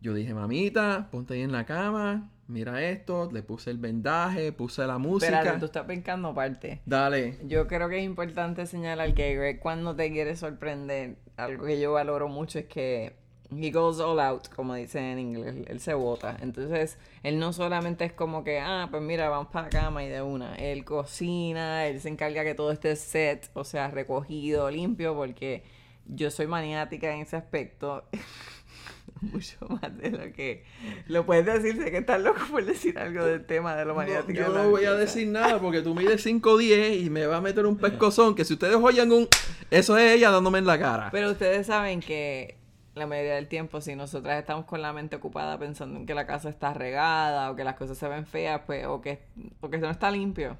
yo 0.00 0.14
dije, 0.14 0.34
mamita, 0.34 1.08
ponte 1.10 1.34
ahí 1.34 1.42
en 1.42 1.52
la 1.52 1.66
cama, 1.66 2.30
mira 2.48 2.82
esto, 2.82 3.30
le 3.30 3.42
puse 3.42 3.70
el 3.70 3.78
vendaje, 3.78 4.52
puse 4.52 4.86
la 4.86 4.98
música. 4.98 5.38
Espérate, 5.38 5.58
tú 5.60 5.66
estás 5.66 5.86
brincando 5.86 6.28
aparte. 6.28 6.80
Dale. 6.86 7.38
Yo 7.44 7.66
creo 7.68 7.88
que 7.88 7.98
es 7.98 8.04
importante 8.04 8.66
señalar 8.66 9.14
que 9.14 9.34
Greg 9.34 9.60
cuando 9.60 9.94
te 9.94 10.10
quiere 10.10 10.34
sorprender, 10.34 11.16
algo 11.36 11.66
que 11.66 11.78
yo 11.78 11.92
valoro 11.92 12.28
mucho 12.28 12.58
es 12.58 12.66
que 12.66 13.16
he 13.54 13.70
goes 13.70 14.00
all 14.00 14.18
out, 14.18 14.48
como 14.48 14.74
dicen 14.74 15.04
en 15.04 15.18
inglés, 15.18 15.54
él 15.68 15.80
se 15.80 15.94
vota. 15.94 16.36
Entonces, 16.40 16.98
él 17.22 17.38
no 17.38 17.52
solamente 17.52 18.04
es 18.04 18.12
como 18.12 18.44
que, 18.44 18.60
ah, 18.60 18.88
pues 18.90 19.02
mira, 19.02 19.28
vamos 19.28 19.48
para 19.52 19.66
la 19.66 19.70
cama 19.70 20.04
y 20.04 20.08
de 20.08 20.22
una. 20.22 20.54
Él 20.56 20.84
cocina, 20.84 21.86
él 21.86 22.00
se 22.00 22.08
encarga 22.08 22.44
que 22.44 22.54
todo 22.54 22.72
esté 22.72 22.96
set, 22.96 23.50
o 23.54 23.64
sea, 23.64 23.90
recogido, 23.90 24.70
limpio, 24.70 25.14
porque 25.14 25.64
yo 26.06 26.30
soy 26.30 26.46
maniática 26.46 27.12
en 27.14 27.20
ese 27.22 27.36
aspecto. 27.36 28.04
Mucho 29.20 29.56
más 29.68 29.96
de 29.98 30.10
lo 30.10 30.32
que 30.32 30.64
lo 31.06 31.24
puedes 31.24 31.46
decir, 31.46 31.80
sé 31.80 31.90
que 31.92 31.98
estás 31.98 32.20
loco 32.20 32.40
por 32.50 32.64
decir 32.64 32.98
algo 32.98 33.24
del 33.24 33.44
tema 33.46 33.76
de 33.76 33.84
lo 33.84 33.92
No, 33.92 33.98
maniática. 33.98 34.40
yo 34.46 34.52
la 34.52 34.64
no 34.64 34.70
voy 34.70 34.84
a 34.84 34.94
decir 34.94 35.28
nada 35.28 35.60
porque 35.60 35.80
tú 35.80 35.94
mides 35.94 36.26
5'10 36.26 37.04
y 37.04 37.10
me 37.10 37.26
va 37.26 37.36
a 37.36 37.40
meter 37.40 37.66
un 37.66 37.76
pescozón 37.76 38.34
que 38.34 38.44
si 38.44 38.54
ustedes 38.54 38.74
oyen 38.76 39.12
un... 39.12 39.28
Eso 39.70 39.96
es 39.96 40.12
ella 40.12 40.30
dándome 40.30 40.58
en 40.58 40.66
la 40.66 40.78
cara. 40.78 41.08
Pero 41.12 41.30
ustedes 41.30 41.68
saben 41.68 42.00
que 42.00 42.58
la 42.94 43.06
mayoría 43.06 43.34
del 43.36 43.46
tiempo, 43.46 43.80
si 43.80 43.94
nosotras 43.94 44.38
estamos 44.40 44.64
con 44.64 44.82
la 44.82 44.92
mente 44.92 45.16
ocupada 45.16 45.56
pensando 45.58 46.00
en 46.00 46.06
que 46.06 46.14
la 46.14 46.26
casa 46.26 46.48
está 46.48 46.74
regada 46.74 47.50
o 47.50 47.56
que 47.56 47.62
las 47.64 47.76
cosas 47.76 47.96
se 47.98 48.08
ven 48.08 48.26
feas, 48.26 48.62
pues, 48.66 48.86
o 48.86 49.00
que, 49.00 49.22
o 49.60 49.70
que 49.70 49.78
no 49.78 49.88
está 49.90 50.10
limpio, 50.10 50.56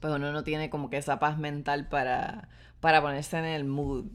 pues 0.00 0.12
uno 0.14 0.32
no 0.32 0.44
tiene 0.44 0.70
como 0.70 0.90
que 0.90 0.96
esa 0.98 1.18
paz 1.18 1.38
mental 1.38 1.88
para, 1.88 2.48
para 2.80 3.02
ponerse 3.02 3.36
en 3.38 3.46
el 3.46 3.64
mood. 3.64 4.06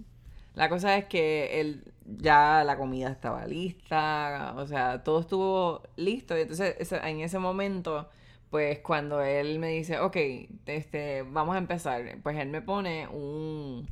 La 0.59 0.67
cosa 0.67 0.97
es 0.97 1.05
que 1.05 1.61
él, 1.61 1.85
ya 2.05 2.65
la 2.65 2.75
comida 2.75 3.07
estaba 3.09 3.45
lista, 3.45 4.55
o 4.57 4.67
sea, 4.67 5.05
todo 5.05 5.21
estuvo 5.21 5.83
listo. 5.95 6.37
Y 6.37 6.41
entonces, 6.41 6.75
en 6.91 7.21
ese 7.21 7.39
momento, 7.39 8.09
pues 8.49 8.79
cuando 8.79 9.21
él 9.21 9.57
me 9.59 9.69
dice, 9.69 10.01
ok, 10.01 10.17
este, 10.65 11.21
vamos 11.21 11.55
a 11.55 11.59
empezar, 11.59 12.03
pues 12.21 12.37
él 12.37 12.49
me 12.49 12.61
pone 12.61 13.07
un, 13.07 13.87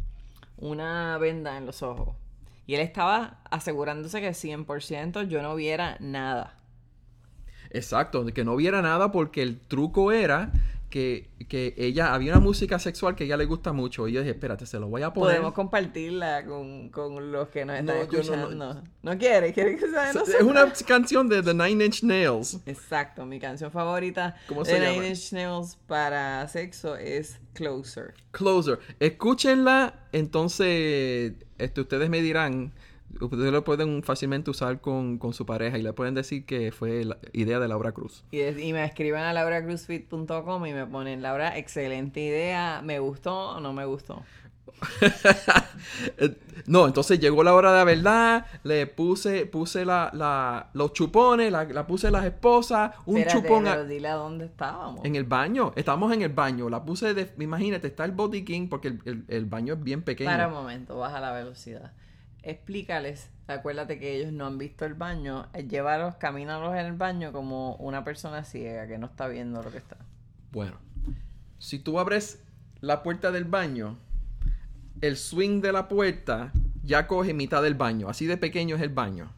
una 0.57 1.17
venda 1.19 1.57
en 1.57 1.65
los 1.65 1.83
ojos. 1.83 2.17
Y 2.65 2.75
él 2.75 2.81
estaba 2.81 3.39
asegurándose 3.49 4.19
que 4.19 4.31
100% 4.31 5.25
yo 5.29 5.41
no 5.41 5.55
viera 5.55 5.95
nada. 6.01 6.59
Exacto, 7.69 8.25
que 8.25 8.43
no 8.43 8.57
viera 8.57 8.81
nada 8.81 9.13
porque 9.13 9.41
el 9.41 9.57
truco 9.57 10.11
era 10.11 10.51
que, 10.89 11.29
que 11.49 11.73
ella, 11.77 12.13
había 12.13 12.31
una 12.31 12.39
música 12.39 12.79
sexual 12.79 13.15
que 13.15 13.23
a 13.23 13.27
ella 13.27 13.37
le 13.37 13.45
gusta 13.45 13.73
mucho 13.73 14.07
y 14.07 14.13
yo 14.13 14.21
dije, 14.21 14.31
espérate, 14.31 14.65
se 14.65 14.79
lo 14.79 14.87
voy 14.87 15.01
a 15.01 15.13
poner. 15.13 15.35
Podemos 15.35 15.53
compartirla 15.53 16.45
con, 16.45 16.89
con 16.89 17.31
los 17.31 17.49
que 17.49 17.65
nos 17.65 17.77
están 17.79 17.97
No, 17.97 18.03
yo 18.05 18.11
no- 18.11 18.17
escuchando. 18.19 18.83
No, 19.03 19.17
quiere, 19.17 19.53
quiere 19.53 19.75
que 19.75 19.89
sea 19.89 20.13
de 20.13 20.19
es 20.19 20.41
una 20.41 20.71
canción 20.87 21.27
de 21.27 21.43
The 21.43 21.53
Nine 21.53 21.85
Inch 21.85 22.03
Nails. 22.03 22.59
Exacto, 22.65 23.25
mi 23.25 23.39
canción 23.39 23.69
favorita 23.71 24.35
¿Cómo 24.47 24.63
de 24.63 24.71
se 24.71 24.79
Nine 24.79 24.93
llama? 24.93 25.07
Inch 25.07 25.33
Nails 25.33 25.77
para 25.87 26.47
sexo 26.47 26.95
es 26.95 27.39
Closer. 27.53 28.13
Closer. 28.31 28.79
Escúchenla, 28.99 30.07
entonces 30.11 31.33
este, 31.57 31.81
ustedes 31.81 32.09
me 32.09 32.21
dirán, 32.21 32.71
ustedes 33.21 33.51
lo 33.51 33.63
pueden 33.63 34.03
fácilmente 34.03 34.49
usar 34.51 34.81
con, 34.81 35.17
con 35.17 35.33
su 35.33 35.45
pareja 35.45 35.77
y 35.77 35.81
le 35.83 35.93
pueden 35.93 36.13
decir 36.13 36.45
que 36.45 36.71
fue 36.71 37.05
la 37.05 37.17
idea 37.33 37.59
de 37.59 37.67
Laura 37.67 37.91
Cruz. 37.91 38.23
Y, 38.31 38.39
es- 38.39 38.59
y 38.59 38.73
me 38.73 38.83
escriben 38.85 39.21
a 39.21 39.33
lauracruzfit.com 39.33 40.65
y 40.65 40.73
me 40.73 40.85
ponen, 40.85 41.21
Laura, 41.21 41.57
excelente 41.57 42.19
idea, 42.19 42.81
¿me 42.83 42.99
gustó 42.99 43.51
o 43.55 43.59
no 43.59 43.73
me 43.73 43.85
gustó? 43.85 44.23
Eh, 46.17 46.35
no, 46.65 46.85
entonces 46.87 47.19
llegó 47.19 47.43
la 47.43 47.53
hora 47.53 47.71
de 47.71 47.77
la 47.77 47.83
verdad, 47.83 48.45
le 48.63 48.87
puse, 48.87 49.45
puse 49.45 49.85
la, 49.85 50.09
la- 50.13 50.69
los 50.73 50.91
chupones, 50.93 51.51
la, 51.51 51.63
la 51.65 51.85
puse 51.87 52.09
las 52.11 52.25
esposas, 52.25 52.91
un 53.05 53.17
Espérate, 53.17 53.47
chupón 53.47 53.67
a- 53.67 53.71
pero 53.73 53.85
dile 53.85 54.07
a 54.07 54.15
dónde 54.15 54.45
estábamos. 54.45 55.05
en 55.05 55.15
el 55.15 55.23
baño, 55.23 55.71
estábamos 55.75 56.11
en 56.13 56.23
el 56.23 56.29
baño, 56.29 56.69
la 56.69 56.83
puse 56.83 57.13
de, 57.13 57.31
imagínate, 57.39 57.87
está 57.87 58.05
el 58.05 58.11
botiquín 58.11 58.69
porque 58.69 58.89
el, 58.89 59.01
el- 59.05 59.25
el 59.27 59.45
baño 59.45 59.75
es 59.75 59.83
bien 59.83 60.01
pequeño. 60.01 60.29
Para 60.29 60.47
un 60.47 60.53
momento, 60.53 60.97
baja 60.97 61.19
la 61.19 61.31
velocidad. 61.31 61.91
Explícales, 62.47 63.29
acuérdate 63.47 63.99
que 63.99 64.15
ellos 64.15 64.31
no 64.31 64.45
han 64.45 64.57
visto 64.57 64.85
el 64.85 64.93
baño, 64.93 65.47
eh, 65.53 65.67
llévalos, 65.67 66.15
camínalos 66.15 66.73
en 66.75 66.85
el 66.85 66.93
baño 66.93 67.33
como 67.33 67.75
una 67.75 68.05
persona 68.05 68.45
ciega 68.45 68.87
que 68.87 68.97
no 68.97 69.07
está 69.07 69.27
viendo 69.27 69.61
lo 69.61 69.69
que 69.69 69.79
está. 69.79 69.97
Bueno, 70.53 70.77
si 71.59 71.77
tú 71.77 71.99
abres 71.99 72.41
la 72.79 73.03
puerta 73.03 73.33
del 73.33 73.43
baño, 73.43 73.97
el 75.01 75.17
swing 75.17 75.59
de 75.59 75.73
la 75.73 75.89
puerta 75.89 76.53
ya 76.85 77.05
coge 77.05 77.33
mitad 77.33 77.61
del 77.61 77.75
baño. 77.75 78.07
Así 78.07 78.27
de 78.27 78.37
pequeño 78.37 78.77
es 78.77 78.81
el 78.81 78.91
baño. 78.91 79.29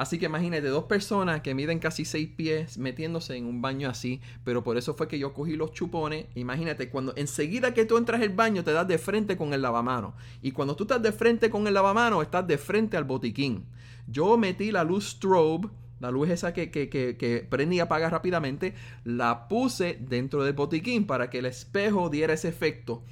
Así 0.00 0.18
que 0.18 0.24
imagínate 0.24 0.66
dos 0.68 0.84
personas 0.84 1.42
que 1.42 1.54
miden 1.54 1.78
casi 1.78 2.06
seis 2.06 2.26
pies 2.34 2.78
metiéndose 2.78 3.36
en 3.36 3.44
un 3.44 3.60
baño 3.60 3.86
así. 3.86 4.22
Pero 4.44 4.64
por 4.64 4.78
eso 4.78 4.94
fue 4.94 5.08
que 5.08 5.18
yo 5.18 5.34
cogí 5.34 5.56
los 5.56 5.72
chupones. 5.72 6.24
Imagínate, 6.36 6.88
cuando 6.88 7.12
enseguida 7.16 7.74
que 7.74 7.84
tú 7.84 7.98
entras 7.98 8.22
al 8.22 8.30
baño 8.30 8.64
te 8.64 8.72
das 8.72 8.88
de 8.88 8.96
frente 8.96 9.36
con 9.36 9.52
el 9.52 9.60
lavamano. 9.60 10.14
Y 10.40 10.52
cuando 10.52 10.74
tú 10.74 10.84
estás 10.84 11.02
de 11.02 11.12
frente 11.12 11.50
con 11.50 11.66
el 11.66 11.74
lavamano, 11.74 12.22
estás 12.22 12.46
de 12.46 12.56
frente 12.56 12.96
al 12.96 13.04
botiquín. 13.04 13.66
Yo 14.06 14.38
metí 14.38 14.72
la 14.72 14.84
luz 14.84 15.04
strobe, 15.04 15.68
la 15.98 16.10
luz 16.10 16.30
esa 16.30 16.54
que, 16.54 16.70
que, 16.70 16.88
que, 16.88 17.18
que 17.18 17.46
prende 17.46 17.76
y 17.76 17.80
apaga 17.80 18.08
rápidamente, 18.08 18.72
la 19.04 19.48
puse 19.48 19.98
dentro 20.00 20.44
del 20.44 20.54
botiquín 20.54 21.06
para 21.06 21.28
que 21.28 21.40
el 21.40 21.44
espejo 21.44 22.08
diera 22.08 22.32
ese 22.32 22.48
efecto. 22.48 23.02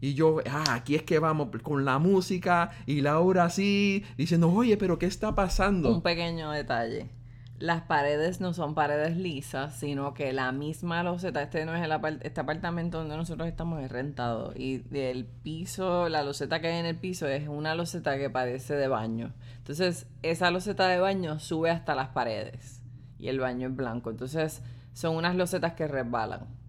Y 0.00 0.14
yo, 0.14 0.38
ah, 0.50 0.74
aquí 0.74 0.94
es 0.94 1.02
que 1.02 1.18
vamos 1.18 1.48
con 1.62 1.84
la 1.84 1.98
música 1.98 2.70
y 2.86 3.02
Laura 3.02 3.44
así, 3.44 4.04
diciendo, 4.16 4.50
oye, 4.50 4.76
pero 4.76 4.98
¿qué 4.98 5.06
está 5.06 5.34
pasando? 5.34 5.92
Un 5.92 6.02
pequeño 6.02 6.50
detalle. 6.50 7.10
Las 7.58 7.82
paredes 7.82 8.40
no 8.40 8.54
son 8.54 8.74
paredes 8.74 9.18
lisas, 9.18 9.78
sino 9.78 10.14
que 10.14 10.32
la 10.32 10.50
misma 10.50 11.02
loseta, 11.02 11.42
este 11.42 11.66
no 11.66 11.76
es 11.76 11.84
el 11.84 11.92
este 12.22 12.40
apartamento 12.40 12.96
donde 12.96 13.18
nosotros 13.18 13.46
estamos 13.46 13.82
es 13.82 13.92
rentado. 13.92 14.54
Y 14.56 14.78
del 14.78 15.26
piso, 15.26 16.08
la 16.08 16.22
loseta 16.22 16.62
que 16.62 16.68
hay 16.68 16.78
en 16.80 16.86
el 16.86 16.96
piso 16.96 17.28
es 17.28 17.46
una 17.48 17.74
loseta 17.74 18.16
que 18.16 18.30
parece 18.30 18.76
de 18.76 18.88
baño. 18.88 19.34
Entonces, 19.58 20.06
esa 20.22 20.50
loseta 20.50 20.88
de 20.88 21.00
baño 21.00 21.38
sube 21.38 21.70
hasta 21.70 21.94
las 21.94 22.08
paredes. 22.08 22.80
Y 23.18 23.28
el 23.28 23.38
baño 23.38 23.68
es 23.68 23.76
blanco. 23.76 24.08
Entonces, 24.08 24.62
son 24.94 25.16
unas 25.16 25.36
losetas 25.36 25.74
que 25.74 25.86
resbalan. 25.86 26.59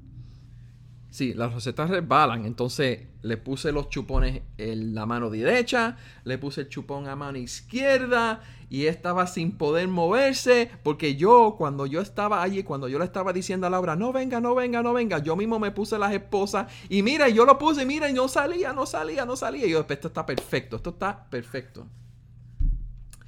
Sí, 1.12 1.34
las 1.34 1.54
rosetas 1.54 1.90
resbalan. 1.90 2.46
Entonces 2.46 3.02
le 3.22 3.36
puse 3.36 3.74
los 3.74 3.90
chupones 3.90 4.44
en 4.58 4.96
la 4.96 5.06
mano 5.06 5.30
derecha, 5.30 5.98
le 6.24 6.38
puse 6.38 6.62
el 6.62 6.70
chupón 6.70 7.10
a 7.10 7.18
mano 7.18 7.38
izquierda 7.38 8.42
y 8.70 8.86
estaba 8.86 9.28
sin 9.28 9.58
poder 9.58 9.90
moverse 9.90 10.72
porque 10.84 11.18
yo, 11.18 11.56
cuando 11.58 11.86
yo 11.86 12.00
estaba 12.00 12.42
allí, 12.42 12.64
cuando 12.64 12.88
yo 12.88 12.98
le 12.98 13.04
estaba 13.04 13.34
diciendo 13.34 13.68
a 13.68 13.70
Laura, 13.70 13.98
no 13.98 14.14
venga, 14.14 14.40
no 14.40 14.56
venga, 14.56 14.82
no 14.82 14.94
venga, 14.94 15.20
yo 15.20 15.36
mismo 15.36 15.60
me 15.60 15.72
puse 15.72 16.00
las 16.00 16.14
esposas 16.14 16.72
y 16.88 17.04
mira, 17.04 17.28
yo 17.28 17.46
lo 17.46 17.58
puse, 17.58 17.86
mira, 17.86 18.10
y 18.10 18.14
no 18.14 18.30
salía, 18.30 18.72
no 18.72 18.86
salía, 18.86 19.26
no 19.26 19.36
salía. 19.36 19.68
Y 19.68 19.72
yo, 19.72 19.86
esto 19.90 20.08
está 20.08 20.26
perfecto, 20.26 20.78
esto 20.78 20.92
está 20.92 21.30
perfecto. 21.30 21.88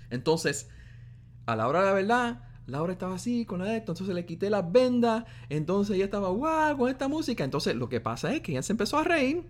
Entonces, 0.10 0.70
a 1.46 1.58
la 1.58 1.68
hora 1.68 1.82
de 1.82 1.86
la 1.86 1.94
verdad, 1.94 2.53
Laura 2.68 2.94
estaba 2.94 3.16
así 3.16 3.46
con 3.46 3.62
esto, 3.66 3.92
entonces 3.92 4.16
le 4.16 4.26
quité 4.26 4.50
las 4.50 4.72
vendas, 4.72 5.26
entonces 5.50 5.96
ella 5.96 6.06
estaba 6.06 6.30
guau 6.30 6.78
con 6.78 6.90
esta 6.90 7.08
música. 7.08 7.44
Entonces 7.44 7.76
lo 7.76 7.90
que 7.90 8.00
pasa 8.00 8.34
es 8.34 8.42
que 8.42 8.54
ella 8.54 8.62
se 8.64 8.74
empezó 8.74 8.98
a 8.98 9.04
reír. 9.04 9.44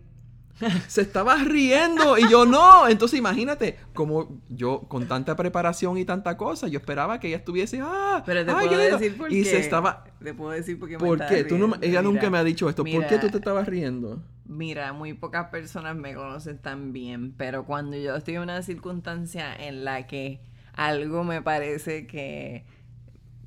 Se 0.88 1.02
estaba 1.02 1.36
riendo 1.44 2.16
y 2.18 2.30
yo 2.30 2.46
no. 2.46 2.88
Entonces 2.88 3.18
imagínate, 3.18 3.80
como 3.94 4.40
yo 4.50 4.82
con 4.82 5.08
tanta 5.08 5.36
preparación 5.36 5.98
y 5.98 6.06
tanta 6.06 6.38
cosa, 6.38 6.68
yo 6.68 6.78
esperaba 6.78 7.20
que 7.20 7.28
ella 7.30 7.38
estuviese, 7.38 7.80
ah, 7.82 8.22
Pero 8.24 8.46
te 8.46 8.52
ay, 8.52 8.68
puedo 8.68 8.70
qué 8.70 8.78
lindo". 8.84 8.98
decir 9.00 9.18
por 9.18 9.34
y 9.34 9.44
qué. 9.44 9.50
se 9.50 9.58
estaba, 9.60 10.04
Te 10.24 10.34
puedo 10.36 10.52
decir 10.52 10.78
por 10.80 10.90
qué 10.90 10.98
me 10.98 11.00
¿por 11.00 11.20
estaba 11.20 11.36
qué? 11.36 11.44
Tú 11.44 11.58
no, 11.58 11.74
ella 11.82 12.04
nunca 12.04 12.30
me 12.30 12.38
ha 12.38 12.44
dicho 12.44 12.70
esto. 12.70 12.84
¿Por 12.84 13.08
qué 13.08 13.18
tú 13.18 13.30
te 13.30 13.38
estabas 13.38 13.68
riendo? 13.68 14.22
Mira, 14.46 14.94
muy 14.94 15.14
pocas 15.14 15.48
personas 15.50 15.96
me 15.96 16.14
conocen 16.14 16.60
tan 16.60 16.94
bien, 16.94 17.34
pero 17.36 17.66
cuando 17.66 17.98
yo 17.98 18.16
estoy 18.16 18.36
en 18.36 18.42
una 18.44 18.62
circunstancia 18.62 19.56
en 19.56 19.84
la 19.84 20.06
que 20.06 20.40
algo 20.76 21.24
me 21.24 21.42
parece 21.42 22.06
que, 22.06 22.64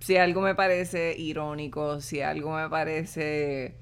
si 0.01 0.17
algo 0.17 0.41
me 0.41 0.55
parece 0.55 1.15
irónico, 1.19 2.01
si 2.01 2.21
algo 2.21 2.55
me 2.55 2.69
parece 2.69 3.77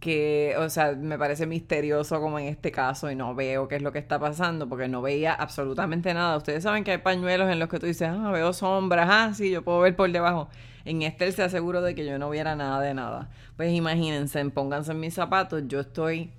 que, 0.00 0.54
o 0.58 0.68
sea, 0.68 0.92
me 0.92 1.18
parece 1.18 1.46
misterioso 1.46 2.20
como 2.20 2.38
en 2.38 2.46
este 2.48 2.70
caso 2.70 3.10
y 3.10 3.16
no 3.16 3.34
veo 3.34 3.68
qué 3.68 3.76
es 3.76 3.82
lo 3.82 3.90
que 3.90 3.98
está 3.98 4.18
pasando 4.18 4.68
porque 4.68 4.86
no 4.86 5.00
veía 5.00 5.32
absolutamente 5.32 6.12
nada. 6.12 6.36
Ustedes 6.36 6.62
saben 6.62 6.84
que 6.84 6.90
hay 6.90 6.98
pañuelos 6.98 7.50
en 7.50 7.58
los 7.58 7.70
que 7.70 7.78
tú 7.78 7.86
dices, 7.86 8.08
ah, 8.10 8.30
veo 8.30 8.52
sombras, 8.52 9.08
ah, 9.10 9.32
sí, 9.34 9.50
yo 9.50 9.62
puedo 9.62 9.80
ver 9.80 9.96
por 9.96 10.12
debajo. 10.12 10.48
En 10.84 11.00
este 11.00 11.24
él 11.26 11.32
se 11.32 11.42
aseguró 11.42 11.80
de 11.80 11.94
que 11.94 12.04
yo 12.04 12.18
no 12.18 12.28
viera 12.28 12.54
nada 12.54 12.80
de 12.82 12.92
nada. 12.92 13.30
Pues 13.56 13.72
imagínense, 13.72 14.44
pónganse 14.50 14.92
en 14.92 15.00
mis 15.00 15.14
zapatos, 15.14 15.62
yo 15.68 15.80
estoy 15.80 16.32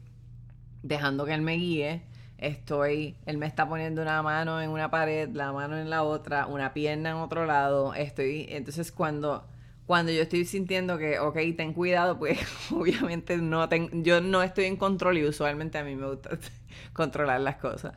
dejando 0.84 1.26
que 1.26 1.34
él 1.34 1.42
me 1.42 1.54
guíe. 1.54 2.04
Estoy, 2.38 3.16
él 3.26 3.38
me 3.38 3.46
está 3.48 3.68
poniendo 3.68 4.02
una 4.02 4.22
mano 4.22 4.62
en 4.62 4.70
una 4.70 4.90
pared, 4.92 5.30
la 5.34 5.52
mano 5.54 5.78
en 5.78 5.90
la 5.90 6.04
otra, 6.04 6.48
una 6.48 6.74
pierna 6.74 7.12
en 7.12 7.16
otro 7.18 7.46
lado. 7.46 7.94
Estoy, 7.94 8.46
entonces 8.50 8.92
cuando, 8.92 9.48
cuando 9.86 10.12
yo 10.12 10.22
estoy 10.22 10.46
sintiendo 10.46 10.98
que, 10.98 11.18
ok, 11.20 11.38
ten 11.58 11.74
cuidado, 11.74 12.20
pues 12.20 12.40
obviamente 12.72 13.38
no 13.38 13.70
ten- 13.70 14.04
yo 14.04 14.20
no 14.22 14.44
estoy 14.44 14.66
en 14.66 14.76
control 14.78 15.18
y 15.18 15.26
usualmente 15.26 15.78
a 15.78 15.84
mí 15.84 15.96
me 15.96 16.08
gusta 16.08 16.38
controlar 16.94 17.40
las 17.42 17.56
cosas. 17.58 17.94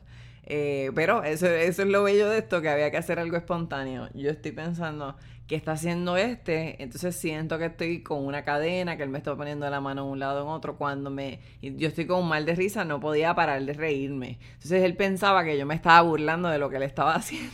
Eh, 0.51 0.93
pero 0.95 1.25
eso, 1.25 1.47
eso 1.47 1.83
es 1.83 1.89
lo 1.89 2.03
bello 2.05 2.29
de 2.31 2.39
esto, 2.39 2.63
que 2.63 2.69
había 2.71 2.91
que 2.91 2.97
hacer 2.97 3.19
algo 3.19 3.37
espontáneo. 3.37 4.09
Yo 4.15 4.31
estoy 4.31 4.53
pensando, 4.53 5.17
¿qué 5.49 5.57
está 5.57 5.73
haciendo 5.73 6.17
este? 6.17 6.81
Entonces 6.83 7.17
siento 7.17 7.59
que 7.59 7.65
estoy 7.67 8.03
con 8.03 8.25
una 8.25 8.45
cadena, 8.45 8.97
que 8.97 9.03
él 9.03 9.09
me 9.09 9.19
está 9.19 9.35
poniendo 9.35 9.69
la 9.69 9.81
mano 9.81 10.05
en 10.05 10.13
un 10.13 10.19
lado 10.21 10.43
en 10.43 10.49
otro. 10.49 10.77
Cuando 10.77 11.11
me. 11.11 11.41
Yo 11.63 11.89
estoy 11.89 12.07
con 12.07 12.21
un 12.21 12.29
mal 12.29 12.45
de 12.45 12.55
risa, 12.55 12.85
no 12.85 13.01
podía 13.01 13.35
parar 13.35 13.65
de 13.65 13.73
reírme. 13.73 14.39
Entonces 14.53 14.85
él 14.85 14.95
pensaba 14.95 15.43
que 15.45 15.59
yo 15.59 15.67
me 15.67 15.75
estaba 15.75 16.03
burlando 16.03 16.49
de 16.49 16.59
lo 16.59 16.69
que 16.71 16.77
él 16.77 16.83
estaba 16.83 17.15
haciendo. 17.17 17.51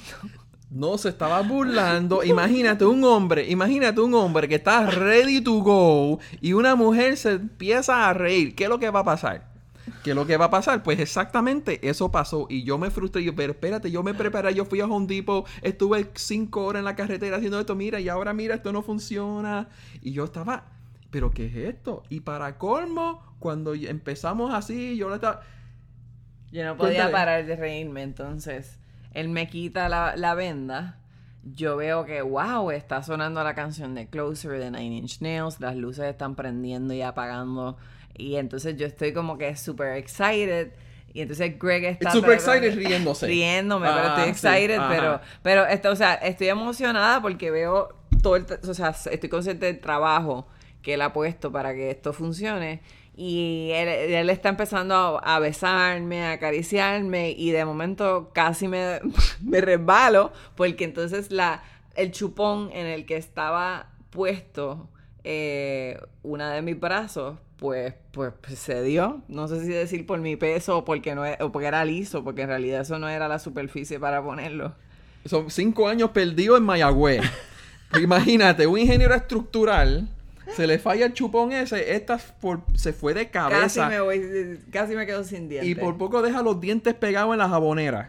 No, 0.70 0.98
se 0.98 1.08
estaba 1.08 1.40
burlando. 1.42 2.24
Imagínate 2.24 2.84
un 2.84 3.04
hombre, 3.04 3.48
imagínate 3.48 4.00
un 4.00 4.12
hombre 4.14 4.48
que 4.48 4.56
está 4.56 4.90
ready 4.90 5.40
to 5.40 5.62
go 5.62 6.18
y 6.40 6.52
una 6.52 6.74
mujer 6.74 7.16
se 7.16 7.32
empieza 7.32 8.08
a 8.08 8.12
reír. 8.12 8.56
¿Qué 8.56 8.64
es 8.64 8.70
lo 8.70 8.80
que 8.80 8.90
va 8.90 9.00
a 9.00 9.04
pasar? 9.04 9.53
¿Qué 10.02 10.10
es 10.10 10.16
lo 10.16 10.26
que 10.26 10.36
va 10.36 10.46
a 10.46 10.50
pasar? 10.50 10.82
Pues 10.82 10.98
exactamente 10.98 11.86
eso 11.88 12.10
pasó 12.10 12.46
y 12.48 12.64
yo 12.64 12.78
me 12.78 12.90
frustré. 12.90 13.22
Yo, 13.22 13.34
pero 13.34 13.52
espérate, 13.52 13.90
yo 13.90 14.02
me 14.02 14.14
preparé, 14.14 14.54
yo 14.54 14.64
fui 14.64 14.80
a 14.80 14.86
Home 14.86 15.06
Depot, 15.06 15.46
estuve 15.62 16.10
cinco 16.14 16.64
horas 16.64 16.80
en 16.80 16.84
la 16.86 16.96
carretera 16.96 17.36
haciendo 17.36 17.60
esto, 17.60 17.74
mira, 17.74 18.00
y 18.00 18.08
ahora 18.08 18.32
mira, 18.32 18.54
esto 18.54 18.72
no 18.72 18.82
funciona. 18.82 19.68
Y 20.00 20.12
yo 20.12 20.24
estaba, 20.24 20.64
¿pero 21.10 21.30
qué 21.32 21.46
es 21.46 21.56
esto? 21.56 22.02
Y 22.08 22.20
para 22.20 22.56
colmo, 22.56 23.22
cuando 23.38 23.74
empezamos 23.74 24.54
así, 24.54 24.96
yo 24.96 25.08
le 25.08 25.16
estaba... 25.16 25.42
Yo 26.50 26.64
no 26.64 26.76
podía 26.76 26.92
Cuéntale. 26.92 27.12
parar 27.12 27.46
de 27.46 27.56
reírme, 27.56 28.02
entonces 28.02 28.78
él 29.12 29.28
me 29.28 29.48
quita 29.48 29.88
la, 29.88 30.16
la 30.16 30.34
venda. 30.34 30.98
Yo 31.42 31.76
veo 31.76 32.06
que, 32.06 32.22
wow, 32.22 32.70
está 32.70 33.02
sonando 33.02 33.44
la 33.44 33.54
canción 33.54 33.94
de 33.94 34.08
Closer 34.08 34.58
de 34.58 34.70
Nine 34.70 34.96
Inch 34.96 35.20
Nails, 35.20 35.60
las 35.60 35.76
luces 35.76 36.06
están 36.06 36.36
prendiendo 36.36 36.94
y 36.94 37.02
apagando. 37.02 37.76
Y 38.16 38.36
entonces 38.36 38.76
yo 38.76 38.86
estoy 38.86 39.12
como 39.12 39.36
que 39.38 39.56
super 39.56 39.96
excited. 39.96 40.72
Y 41.12 41.20
entonces 41.20 41.58
Greg 41.58 41.84
está. 41.84 42.10
Super 42.10 42.32
excited 42.32 42.74
riéndose. 42.74 43.26
Riéndome, 43.26 43.86
pero 43.86 43.98
Ah, 44.00 44.06
estoy 44.08 44.24
sí, 44.24 44.30
excited, 44.30 44.78
ajá. 44.78 44.88
pero, 44.88 45.20
pero 45.42 45.66
esto, 45.66 45.90
o 45.90 45.96
sea, 45.96 46.14
estoy 46.14 46.48
emocionada 46.48 47.22
porque 47.22 47.50
veo 47.50 47.88
todo 48.22 48.36
el, 48.36 48.46
o 48.68 48.74
sea, 48.74 48.94
estoy 49.10 49.28
consciente 49.28 49.66
del 49.66 49.80
trabajo 49.80 50.48
que 50.82 50.94
él 50.94 51.02
ha 51.02 51.12
puesto 51.12 51.52
para 51.52 51.72
que 51.74 51.90
esto 51.90 52.12
funcione. 52.12 52.82
Y 53.16 53.70
él, 53.74 53.86
él 53.88 54.28
está 54.28 54.48
empezando 54.48 54.94
a, 55.24 55.36
a 55.36 55.38
besarme, 55.38 56.24
a 56.24 56.32
acariciarme 56.32 57.30
y 57.30 57.52
de 57.52 57.64
momento 57.64 58.32
casi 58.34 58.66
me, 58.66 58.98
me 59.40 59.60
resbalo 59.60 60.32
porque 60.56 60.82
entonces 60.82 61.30
la, 61.30 61.62
el 61.94 62.10
chupón 62.10 62.70
en 62.72 62.86
el 62.86 63.06
que 63.06 63.16
estaba 63.16 63.92
puesto 64.10 64.88
eh, 65.24 65.98
una 66.22 66.52
de 66.52 66.62
mis 66.62 66.78
brazos, 66.78 67.38
pues, 67.56 67.94
pues, 68.12 68.32
pues, 68.40 68.58
se 68.58 68.82
dio. 68.82 69.22
No 69.28 69.48
sé 69.48 69.60
si 69.64 69.68
decir 69.68 70.06
por 70.06 70.18
mi 70.20 70.36
peso 70.36 70.78
o 70.78 70.84
porque, 70.84 71.14
no, 71.14 71.24
e- 71.26 71.38
o 71.40 71.50
porque 71.50 71.68
era 71.68 71.84
liso, 71.84 72.22
porque 72.24 72.42
en 72.42 72.48
realidad 72.48 72.82
eso 72.82 72.98
no 72.98 73.08
era 73.08 73.26
la 73.28 73.38
superficie 73.38 73.98
para 73.98 74.22
ponerlo. 74.22 74.74
Son 75.24 75.50
cinco 75.50 75.88
años 75.88 76.10
perdidos 76.10 76.58
en 76.58 76.64
Mayagüez. 76.64 77.22
Imagínate, 78.00 78.66
un 78.66 78.78
ingeniero 78.78 79.14
estructural, 79.14 80.08
se 80.54 80.66
le 80.66 80.78
falla 80.78 81.06
el 81.06 81.12
chupón 81.14 81.52
ese, 81.52 81.94
esta 81.94 82.18
por- 82.18 82.62
se 82.74 82.92
fue 82.92 83.14
de 83.14 83.30
Casi 83.30 83.48
cabeza 83.78 83.88
me 83.88 84.00
voy, 84.00 84.58
casi 84.70 84.94
me 84.94 85.06
quedo 85.06 85.24
sin 85.24 85.48
dientes. 85.48 85.70
y 85.70 85.74
por 85.74 85.96
poco 85.96 86.20
deja 86.20 86.42
los 86.42 86.60
dientes 86.60 86.92
pegados 86.94 87.32
en 87.32 87.38
la 87.38 87.48
jabonera. 87.48 88.08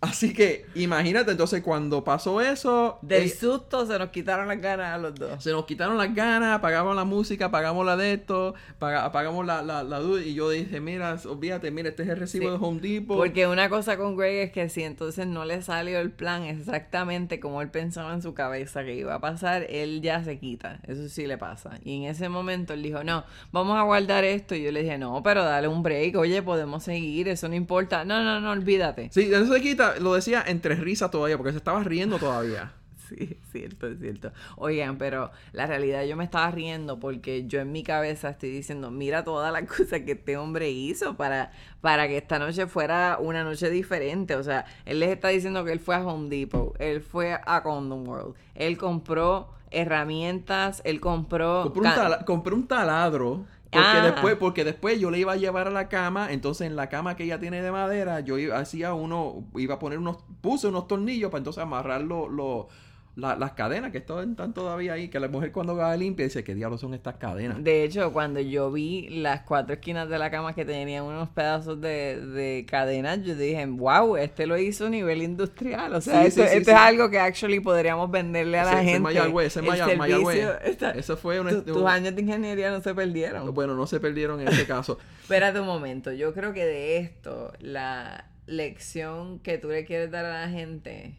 Así 0.00 0.34
que 0.34 0.66
imagínate, 0.74 1.30
entonces 1.32 1.62
cuando 1.62 2.04
pasó 2.04 2.40
eso, 2.42 2.98
Del 3.02 3.24
eh, 3.24 3.28
susto 3.28 3.86
se 3.86 3.98
nos 3.98 4.10
quitaron 4.10 4.46
las 4.46 4.60
ganas 4.60 4.94
a 4.94 4.98
los 4.98 5.14
dos. 5.14 5.42
se 5.42 5.50
nos 5.52 5.64
quitaron 5.64 5.96
las 5.96 6.14
ganas, 6.14 6.54
apagamos 6.58 6.94
la 6.94 7.04
música, 7.04 7.46
apagamos 7.46 7.84
la 7.86 7.96
de 7.96 8.12
esto, 8.12 8.54
paga- 8.78 9.04
apagamos 9.06 9.46
la, 9.46 9.62
la, 9.62 9.82
la 9.82 9.98
luz 10.00 10.22
y 10.24 10.34
yo 10.34 10.50
dije, 10.50 10.80
mira, 10.80 11.16
olvídate, 11.26 11.70
mira, 11.70 11.88
este 11.88 12.02
es 12.02 12.08
el 12.10 12.16
recibo 12.18 12.44
Sí, 12.44 12.50
de 12.50 12.56
Home 12.64 12.80
Depot. 12.80 13.16
Porque 13.16 13.46
una 13.46 13.68
cosa 13.70 13.96
con 13.96 14.16
Greg 14.16 14.44
es 14.48 14.52
que 14.52 14.68
si 14.68 14.82
entonces 14.82 15.26
no 15.26 15.44
le 15.46 15.62
salió 15.62 15.98
el 15.98 16.10
plan 16.12 16.44
exactamente 16.44 17.40
como 17.40 17.62
él 17.62 17.70
pensaba 17.70 18.12
en 18.12 18.22
su 18.22 18.34
cabeza 18.34 18.84
que 18.84 18.94
iba 18.94 19.14
a 19.14 19.20
pasar, 19.20 19.66
él 19.70 20.02
ya 20.02 20.22
se 20.22 20.38
quita. 20.38 20.78
Eso 20.86 21.08
sí 21.08 21.26
le 21.26 21.38
pasa. 21.38 21.78
Y 21.84 21.96
en 21.96 22.10
ese 22.10 22.28
momento 22.28 22.74
él 22.74 22.82
dijo, 22.82 23.02
no, 23.02 23.24
vamos 23.50 23.78
a 23.78 23.82
guardar 23.82 24.24
esto. 24.24 24.54
Y 24.54 24.62
yo 24.62 24.72
le 24.72 24.82
dije, 24.82 24.98
no, 24.98 25.22
pero 25.22 25.42
dale 25.42 25.68
un 25.68 25.82
break. 25.82 26.16
Oye, 26.16 26.42
podemos 26.42 26.84
seguir, 26.84 27.28
eso 27.28 27.48
no 27.48 27.54
importa. 27.54 28.04
No, 28.04 28.22
no, 28.22 28.40
no, 28.40 28.50
olvídate. 28.50 29.08
Sí, 29.12 29.30
eso 29.32 29.52
se 29.52 29.60
quita, 29.60 29.85
lo 30.00 30.14
decía 30.14 30.42
entre 30.46 30.74
risas 30.76 31.10
todavía, 31.10 31.36
porque 31.36 31.52
se 31.52 31.58
estaba 31.58 31.82
riendo 31.84 32.18
todavía. 32.18 32.72
Sí, 33.08 33.38
es 33.40 33.52
cierto, 33.52 33.86
es 33.86 34.00
cierto. 34.00 34.32
Oigan, 34.56 34.98
pero 34.98 35.30
la 35.52 35.66
realidad 35.68 36.02
yo 36.06 36.16
me 36.16 36.24
estaba 36.24 36.50
riendo 36.50 36.98
porque 36.98 37.46
yo 37.46 37.60
en 37.60 37.70
mi 37.70 37.84
cabeza 37.84 38.30
estoy 38.30 38.50
diciendo, 38.50 38.90
mira 38.90 39.22
todas 39.22 39.52
las 39.52 39.62
cosas 39.70 40.00
que 40.00 40.12
este 40.12 40.36
hombre 40.36 40.70
hizo 40.72 41.16
para, 41.16 41.52
para 41.80 42.08
que 42.08 42.16
esta 42.16 42.40
noche 42.40 42.66
fuera 42.66 43.18
una 43.20 43.44
noche 43.44 43.70
diferente. 43.70 44.34
O 44.34 44.42
sea, 44.42 44.64
él 44.86 44.98
les 44.98 45.10
está 45.10 45.28
diciendo 45.28 45.64
que 45.64 45.70
él 45.70 45.78
fue 45.78 45.94
a 45.94 46.04
Home 46.04 46.28
Depot, 46.28 46.74
él 46.80 47.00
fue 47.00 47.38
a 47.46 47.62
Condom 47.62 48.08
World, 48.08 48.34
él 48.56 48.76
compró 48.76 49.50
herramientas, 49.70 50.82
él 50.84 51.00
compró... 51.00 51.64
Un, 51.72 51.82
tala- 51.82 52.24
compré 52.24 52.54
un 52.54 52.66
taladro. 52.66 53.44
Porque 53.76 53.98
Ah. 53.98 54.10
después, 54.12 54.36
porque 54.36 54.64
después 54.64 54.98
yo 55.00 55.10
le 55.10 55.18
iba 55.18 55.32
a 55.32 55.36
llevar 55.36 55.66
a 55.68 55.70
la 55.70 55.88
cama, 55.88 56.32
entonces 56.32 56.66
en 56.66 56.76
la 56.76 56.88
cama 56.88 57.16
que 57.16 57.24
ella 57.24 57.38
tiene 57.38 57.62
de 57.62 57.70
madera, 57.70 58.20
yo 58.20 58.38
iba- 58.38 58.58
hacía 58.58 58.94
uno, 58.94 59.44
iba 59.56 59.74
a 59.74 59.78
poner 59.78 59.98
unos, 59.98 60.18
puse 60.40 60.66
unos 60.68 60.86
tornillos 60.88 61.30
para 61.30 61.38
entonces 61.38 61.62
amarrar 61.62 62.02
lo- 62.02 62.28
lo- 62.28 62.68
la- 63.16 63.34
las 63.34 63.52
cadenas 63.52 63.92
que 63.92 63.98
están, 63.98 64.36
todavía 64.52 64.92
ahí, 64.92 65.08
que 65.08 65.18
la 65.18 65.28
mujer 65.28 65.50
cuando 65.50 65.74
va 65.74 65.96
limpia 65.96 66.26
dice, 66.26 66.44
¿qué 66.44 66.54
diablos 66.54 66.82
son 66.82 66.92
estas 66.92 67.14
cadenas? 67.16 67.64
De 67.64 67.82
hecho, 67.82 68.12
cuando 68.12 68.40
yo 68.40 68.70
vi 68.70 69.08
las 69.08 69.40
cuatro 69.40 69.72
esquinas 69.74 70.08
de 70.10 70.18
la 70.18 70.30
cama 70.30 70.54
que 70.54 70.66
tenían 70.66 71.04
unos 71.04 71.30
pedazos 71.30 71.80
de, 71.80 72.20
de 72.20 72.66
cadenas, 72.68 73.22
yo 73.22 73.34
dije, 73.34 73.64
wow, 73.66 74.16
este 74.18 74.46
lo 74.46 74.58
hizo 74.58 74.86
a 74.86 74.90
nivel 74.90 75.22
industrial. 75.22 75.94
O 75.94 76.00
sea, 76.02 76.20
Sí, 76.20 76.26
esto, 76.28 76.42
sí, 76.42 76.48
sí, 76.50 76.56
esto 76.58 76.70
es 76.72 76.76
algo 76.76 77.08
que 77.08 77.18
actually 77.18 77.58
podríamos 77.60 78.10
venderle 78.10 78.58
a 78.58 78.64
la 78.64 78.70
Ese- 78.72 78.80
ese 78.80 78.84
gente. 78.90 79.00
Mayagüez, 79.00 79.46
ese 79.46 79.60
El 79.60 79.66
Maya- 79.66 79.84
servicio 79.86 79.98
Mayagüez. 80.18 80.48
está- 80.64 80.90
Eso 80.90 81.16
fue 81.16 81.40
un- 81.40 81.48
tu- 81.48 81.72
tus 81.72 81.84
años 81.86 82.14
de 82.14 82.20
ingeniería 82.20 82.70
no 82.70 82.82
se 82.82 82.94
perdieron. 82.94 83.52
Bueno, 83.54 83.74
no 83.74 83.86
se 83.86 83.98
perdieron 83.98 84.40
en 84.42 84.48
ese 84.48 84.66
caso. 84.66 84.98
Espérate 85.22 85.58
un 85.58 85.66
momento, 85.66 86.12
yo 86.12 86.34
creo 86.34 86.52
que 86.52 86.66
de 86.66 86.98
esto, 86.98 87.50
la 87.60 88.26
lección 88.46 89.38
que 89.40 89.58
tú 89.58 89.68
le 89.68 89.84
quieres 89.86 90.10
dar 90.10 90.24
a 90.26 90.42
la 90.42 90.48
gente 90.50 91.14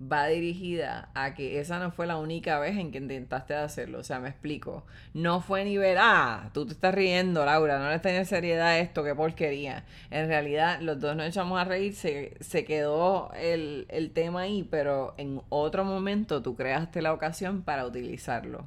va 0.00 0.26
dirigida 0.26 1.10
a 1.14 1.34
que 1.34 1.60
esa 1.60 1.78
no 1.78 1.90
fue 1.90 2.06
la 2.06 2.16
única 2.16 2.58
vez 2.58 2.76
en 2.78 2.90
que 2.90 2.98
intentaste 2.98 3.54
hacerlo. 3.54 3.98
O 3.98 4.02
sea, 4.02 4.18
me 4.20 4.30
explico. 4.30 4.86
No 5.12 5.40
fue 5.40 5.64
nivel, 5.64 5.96
ah, 6.00 6.50
tú 6.54 6.66
te 6.66 6.72
estás 6.72 6.94
riendo, 6.94 7.44
Laura, 7.44 7.78
no 7.78 7.90
le 7.90 7.98
tenés 7.98 8.28
seriedad 8.28 8.78
esto, 8.78 9.04
qué 9.04 9.14
porquería. 9.14 9.84
En 10.10 10.28
realidad, 10.28 10.80
los 10.80 10.98
dos 11.00 11.16
nos 11.16 11.26
echamos 11.26 11.60
a 11.60 11.64
reír, 11.64 11.94
se, 11.94 12.34
se 12.40 12.64
quedó 12.64 13.30
el, 13.34 13.86
el 13.90 14.12
tema 14.12 14.42
ahí, 14.42 14.66
pero 14.70 15.14
en 15.18 15.42
otro 15.50 15.84
momento 15.84 16.42
tú 16.42 16.56
creaste 16.56 17.02
la 17.02 17.12
ocasión 17.12 17.62
para 17.62 17.86
utilizarlo. 17.86 18.64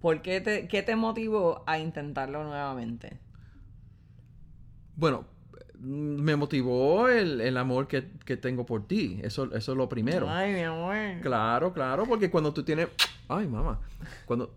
¿Por 0.00 0.22
qué 0.22 0.40
te, 0.40 0.68
qué 0.68 0.82
te 0.82 0.96
motivó 0.96 1.64
a 1.66 1.78
intentarlo 1.78 2.44
nuevamente? 2.44 3.18
Bueno, 4.96 5.24
me 5.80 6.36
motivó 6.36 7.08
el, 7.08 7.40
el 7.40 7.56
amor 7.56 7.88
que, 7.88 8.10
que 8.24 8.36
tengo 8.36 8.66
por 8.66 8.86
ti. 8.86 9.18
Eso, 9.22 9.44
eso 9.54 9.72
es 9.72 9.78
lo 9.78 9.88
primero. 9.88 10.28
Ay, 10.28 10.52
mi 10.52 10.60
amor. 10.60 10.94
Claro, 11.22 11.72
claro, 11.72 12.04
porque 12.06 12.30
cuando 12.30 12.52
tú 12.52 12.62
tienes. 12.62 12.88
Ay, 13.28 13.46
mamá. 13.46 13.80
Cuando. 14.26 14.52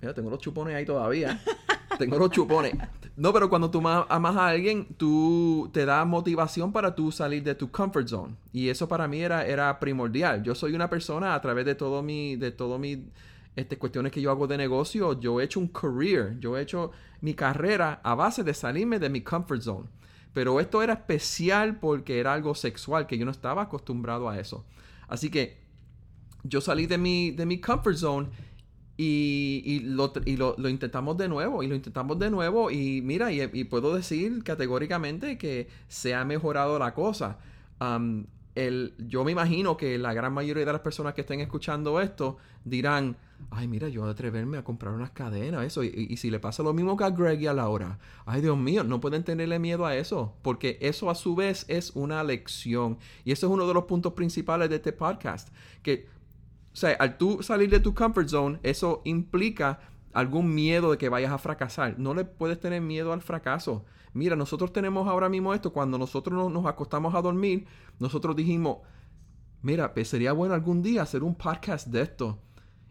Mira, 0.00 0.12
tengo 0.14 0.30
los 0.30 0.40
chupones 0.40 0.74
ahí 0.74 0.84
todavía. 0.84 1.40
tengo 1.98 2.18
los 2.18 2.30
chupones. 2.30 2.74
No, 3.16 3.32
pero 3.32 3.48
cuando 3.48 3.70
tú 3.70 3.86
amas 3.86 4.36
a 4.36 4.48
alguien, 4.48 4.86
tú 4.96 5.70
te 5.72 5.84
da 5.84 6.04
motivación 6.04 6.72
para 6.72 6.94
tú 6.94 7.12
salir 7.12 7.42
de 7.42 7.54
tu 7.54 7.70
comfort 7.70 8.08
zone. 8.08 8.34
Y 8.52 8.68
eso 8.68 8.88
para 8.88 9.06
mí 9.06 9.20
era, 9.20 9.46
era 9.46 9.78
primordial. 9.78 10.42
Yo 10.42 10.54
soy 10.54 10.74
una 10.74 10.90
persona 10.90 11.34
a 11.34 11.40
través 11.40 11.64
de 11.64 11.74
todo 11.74 12.02
mi, 12.02 12.36
de 12.36 12.50
todo 12.50 12.78
mi 12.78 13.06
este, 13.54 13.78
cuestiones 13.78 14.12
que 14.12 14.20
yo 14.20 14.30
hago 14.30 14.46
de 14.46 14.56
negocio, 14.56 15.18
yo 15.20 15.40
he 15.40 15.44
hecho 15.44 15.60
un 15.60 15.68
career, 15.68 16.38
yo 16.40 16.56
he 16.56 16.62
hecho 16.62 16.90
mi 17.20 17.34
carrera 17.34 18.00
a 18.02 18.14
base 18.14 18.42
de 18.42 18.54
salirme 18.54 18.98
de 18.98 19.10
mi 19.10 19.20
comfort 19.20 19.62
zone. 19.62 19.88
Pero 20.32 20.60
esto 20.60 20.82
era 20.82 20.94
especial 20.94 21.78
porque 21.78 22.18
era 22.18 22.32
algo 22.32 22.54
sexual, 22.54 23.06
que 23.06 23.18
yo 23.18 23.24
no 23.24 23.30
estaba 23.30 23.62
acostumbrado 23.62 24.28
a 24.28 24.38
eso. 24.38 24.64
Así 25.08 25.30
que 25.30 25.58
yo 26.44 26.60
salí 26.60 26.86
de 26.86 26.98
mi, 26.98 27.30
de 27.30 27.46
mi 27.46 27.60
comfort 27.60 27.96
zone 27.96 28.28
y, 28.96 29.80
lo, 29.84 30.12
intentamos 30.68 31.16
de 31.16 31.28
nuevo, 31.28 31.62
y 31.62 31.66
lo 31.66 31.74
intentamos 31.74 32.18
de 32.18 32.30
nuevo, 32.30 32.70
y 32.70 33.02
mira, 33.02 33.32
y, 33.32 33.64
puedo 33.64 33.94
decir 33.94 34.42
categóricamente 34.44 35.38
que 35.38 35.68
se 35.88 36.14
ha 36.14 36.24
mejorado 36.24 36.78
la 36.78 36.94
cosa. 36.94 37.38
el, 38.54 38.94
yo 38.98 39.24
me 39.24 39.32
imagino 39.32 39.76
que 39.76 39.98
la 39.98 40.12
gran 40.14 40.32
mayoría 40.32 40.64
de 40.64 40.72
las 40.72 40.82
personas 40.82 41.14
que 41.14 41.22
estén 41.22 41.40
escuchando 41.40 42.00
esto 42.00 42.36
dirán, 42.64 43.16
ay, 43.50 43.68
mira, 43.68 43.88
yo 43.88 44.04
atreverme 44.04 44.58
a 44.58 44.64
comprar 44.64 44.94
unas 44.94 45.10
cadenas, 45.10 45.64
eso. 45.64 45.82
Y, 45.84 46.16
si 46.16 46.30
le 46.30 46.40
pasa 46.40 46.62
lo 46.62 46.72
mismo 46.72 46.96
que 46.96 47.04
a 47.04 47.10
Greg 47.10 47.40
y 47.40 47.46
a 47.46 47.54
Laura, 47.54 47.98
ay, 48.26 48.40
Dios 48.40 48.56
mío, 48.56 48.84
no 48.84 49.00
pueden 49.00 49.24
tenerle 49.24 49.58
miedo 49.58 49.86
a 49.86 49.96
eso, 49.96 50.34
porque 50.42 50.78
eso 50.80 51.10
a 51.10 51.14
su 51.14 51.34
vez 51.34 51.64
es 51.68 51.92
una 51.94 52.22
lección. 52.24 52.98
Y 53.24 53.32
eso 53.32 53.46
es 53.46 53.52
uno 53.52 53.66
de 53.66 53.74
los 53.74 53.84
puntos 53.84 54.12
principales 54.14 54.70
de 54.70 54.76
este 54.76 54.92
podcast, 54.92 55.48
que, 55.82 56.08
o 56.72 56.76
sea, 56.76 56.92
al 56.98 57.18
tú 57.18 57.42
salir 57.42 57.70
de 57.70 57.80
tu 57.80 57.94
comfort 57.94 58.28
zone, 58.28 58.60
eso 58.62 59.02
implica 59.04 59.80
algún 60.12 60.54
miedo 60.54 60.90
de 60.90 60.98
que 60.98 61.08
vayas 61.08 61.32
a 61.32 61.38
fracasar. 61.38 61.98
No 61.98 62.14
le 62.14 62.24
puedes 62.24 62.60
tener 62.60 62.80
miedo 62.80 63.12
al 63.12 63.22
fracaso. 63.22 63.84
Mira, 64.14 64.36
nosotros 64.36 64.72
tenemos 64.72 65.08
ahora 65.08 65.28
mismo 65.28 65.54
esto, 65.54 65.72
cuando 65.72 65.98
nosotros 65.98 66.52
nos 66.52 66.66
acostamos 66.66 67.14
a 67.14 67.22
dormir, 67.22 67.66
nosotros 67.98 68.36
dijimos, 68.36 68.78
mira, 69.62 69.94
pues 69.94 70.08
sería 70.08 70.32
bueno 70.32 70.54
algún 70.54 70.82
día 70.82 71.02
hacer 71.02 71.22
un 71.22 71.34
podcast 71.34 71.88
de 71.88 72.02
esto 72.02 72.38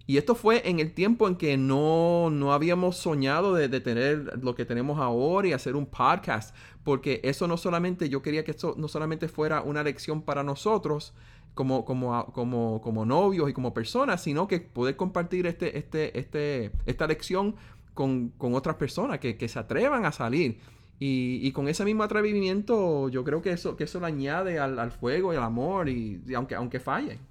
y 0.07 0.17
esto 0.17 0.35
fue 0.35 0.67
en 0.69 0.79
el 0.79 0.93
tiempo 0.93 1.27
en 1.27 1.35
que 1.35 1.57
no, 1.57 2.29
no 2.31 2.53
habíamos 2.53 2.97
soñado 2.97 3.53
de, 3.53 3.69
tener 3.81 4.39
lo 4.41 4.55
que 4.55 4.65
tenemos 4.65 4.99
ahora 4.99 5.47
y 5.47 5.53
hacer 5.53 5.75
un 5.75 5.85
podcast, 5.85 6.55
porque 6.83 7.21
eso 7.23 7.47
no 7.47 7.57
solamente, 7.57 8.09
yo 8.09 8.21
quería 8.21 8.43
que 8.43 8.51
esto 8.51 8.75
no 8.77 8.87
solamente 8.87 9.27
fuera 9.27 9.61
una 9.61 9.83
lección 9.83 10.21
para 10.21 10.43
nosotros 10.43 11.13
como, 11.53 11.85
como, 11.85 12.25
como, 12.33 12.81
como 12.81 13.05
novios 13.05 13.49
y 13.49 13.53
como 13.53 13.73
personas, 13.73 14.23
sino 14.23 14.47
que 14.47 14.59
poder 14.59 14.95
compartir 14.95 15.45
este, 15.47 15.77
este, 15.77 16.17
este, 16.17 16.71
esta 16.85 17.07
lección 17.07 17.55
con, 17.93 18.33
otras 18.39 18.77
personas 18.77 19.19
que, 19.19 19.47
se 19.47 19.59
atrevan 19.59 20.05
a 20.05 20.11
salir. 20.11 20.59
Y, 21.03 21.51
con 21.51 21.67
ese 21.67 21.83
mismo 21.83 22.03
atrevimiento, 22.03 23.09
yo 23.09 23.23
creo 23.23 23.41
que 23.41 23.51
eso, 23.51 23.75
que 23.75 23.85
eso 23.85 23.99
le 23.99 24.05
añade 24.05 24.59
al, 24.59 24.77
al 24.77 24.91
fuego 24.91 25.33
y 25.33 25.37
al 25.37 25.43
amor, 25.43 25.89
y, 25.89 26.21
y 26.27 26.33
aunque, 26.35 26.53
aunque 26.55 26.79
fallen. 26.79 27.30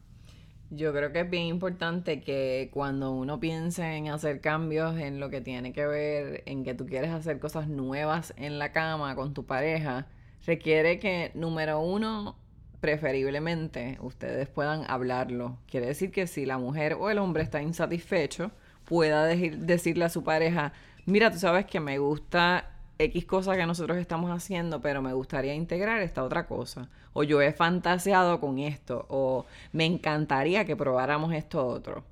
Yo 0.73 0.93
creo 0.93 1.11
que 1.13 1.21
es 1.21 1.31
bien 1.31 1.47
importante 1.47 2.21
que 2.21 2.71
cuando 2.73 3.11
uno 3.11 3.41
piense 3.41 3.97
en 3.97 4.09
hacer 4.09 4.41
cambios 4.41 4.97
en 4.99 5.19
lo 5.19 5.29
que 5.29 5.41
tiene 5.41 5.73
que 5.73 5.85
ver 5.85 6.45
en 6.47 6.63
que 6.63 6.75
tú 6.75 6.87
quieres 6.87 7.11
hacer 7.11 7.41
cosas 7.41 7.67
nuevas 7.67 8.33
en 8.37 8.61
la 8.61 8.71
cama 8.71 9.17
con 9.17 9.35
tu 9.35 9.45
pareja, 9.47 10.07
requiere 10.47 11.01
que, 11.01 11.33
número 11.35 11.81
uno, 11.81 12.37
preferiblemente 12.81 13.99
ustedes 14.01 14.49
puedan 14.49 14.89
hablarlo. 14.89 15.59
Quiere 15.69 15.87
decir 15.87 16.13
que 16.13 16.29
si 16.29 16.47
la 16.47 16.57
mujer 16.57 16.95
o 16.95 17.11
el 17.11 17.19
hombre 17.19 17.43
está 17.43 17.61
insatisfecho, 17.61 18.53
pueda 18.85 19.25
decirle 19.27 20.05
a 20.05 20.09
su 20.09 20.23
pareja, 20.23 20.73
mira, 21.05 21.33
tú 21.33 21.39
sabes 21.41 21.67
que 21.67 21.81
me 21.81 21.99
gusta 21.99 22.71
X 22.99 23.25
cosa 23.25 23.57
que 23.57 23.67
nosotros 23.67 23.99
estamos 23.99 24.31
haciendo, 24.31 24.81
pero 24.81 25.03
me 25.03 25.15
gustaría 25.15 25.55
integrar 25.55 26.01
esta 26.01 26.23
otra 26.23 26.47
cosa. 26.47 26.89
O 27.13 27.23
yo 27.23 27.41
he 27.43 27.53
fantaseado 27.53 28.41
con 28.41 28.59
esto, 28.59 29.07
o 29.09 29.47
me 29.73 29.85
encantaría 29.85 30.65
que 30.65 30.77
probáramos 30.77 31.33
esto 31.33 31.67
otro. 31.67 32.05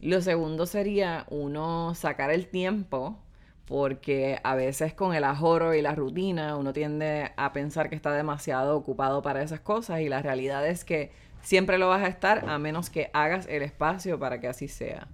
Lo 0.00 0.22
segundo 0.22 0.66
sería 0.66 1.26
uno 1.28 1.94
sacar 1.94 2.30
el 2.30 2.46
tiempo, 2.46 3.18
porque 3.66 4.40
a 4.42 4.54
veces 4.54 4.94
con 4.94 5.14
el 5.14 5.24
ajoro 5.24 5.74
y 5.74 5.82
la 5.82 5.94
rutina 5.94 6.56
uno 6.56 6.72
tiende 6.72 7.30
a 7.36 7.52
pensar 7.52 7.88
que 7.88 7.94
está 7.94 8.12
demasiado 8.12 8.76
ocupado 8.76 9.22
para 9.22 9.42
esas 9.42 9.60
cosas 9.60 10.00
y 10.00 10.08
la 10.08 10.22
realidad 10.22 10.66
es 10.66 10.84
que 10.84 11.12
siempre 11.42 11.78
lo 11.78 11.88
vas 11.88 12.02
a 12.02 12.08
estar 12.08 12.48
a 12.48 12.58
menos 12.58 12.90
que 12.90 13.10
hagas 13.12 13.46
el 13.48 13.62
espacio 13.62 14.18
para 14.18 14.40
que 14.40 14.48
así 14.48 14.66
sea. 14.66 15.06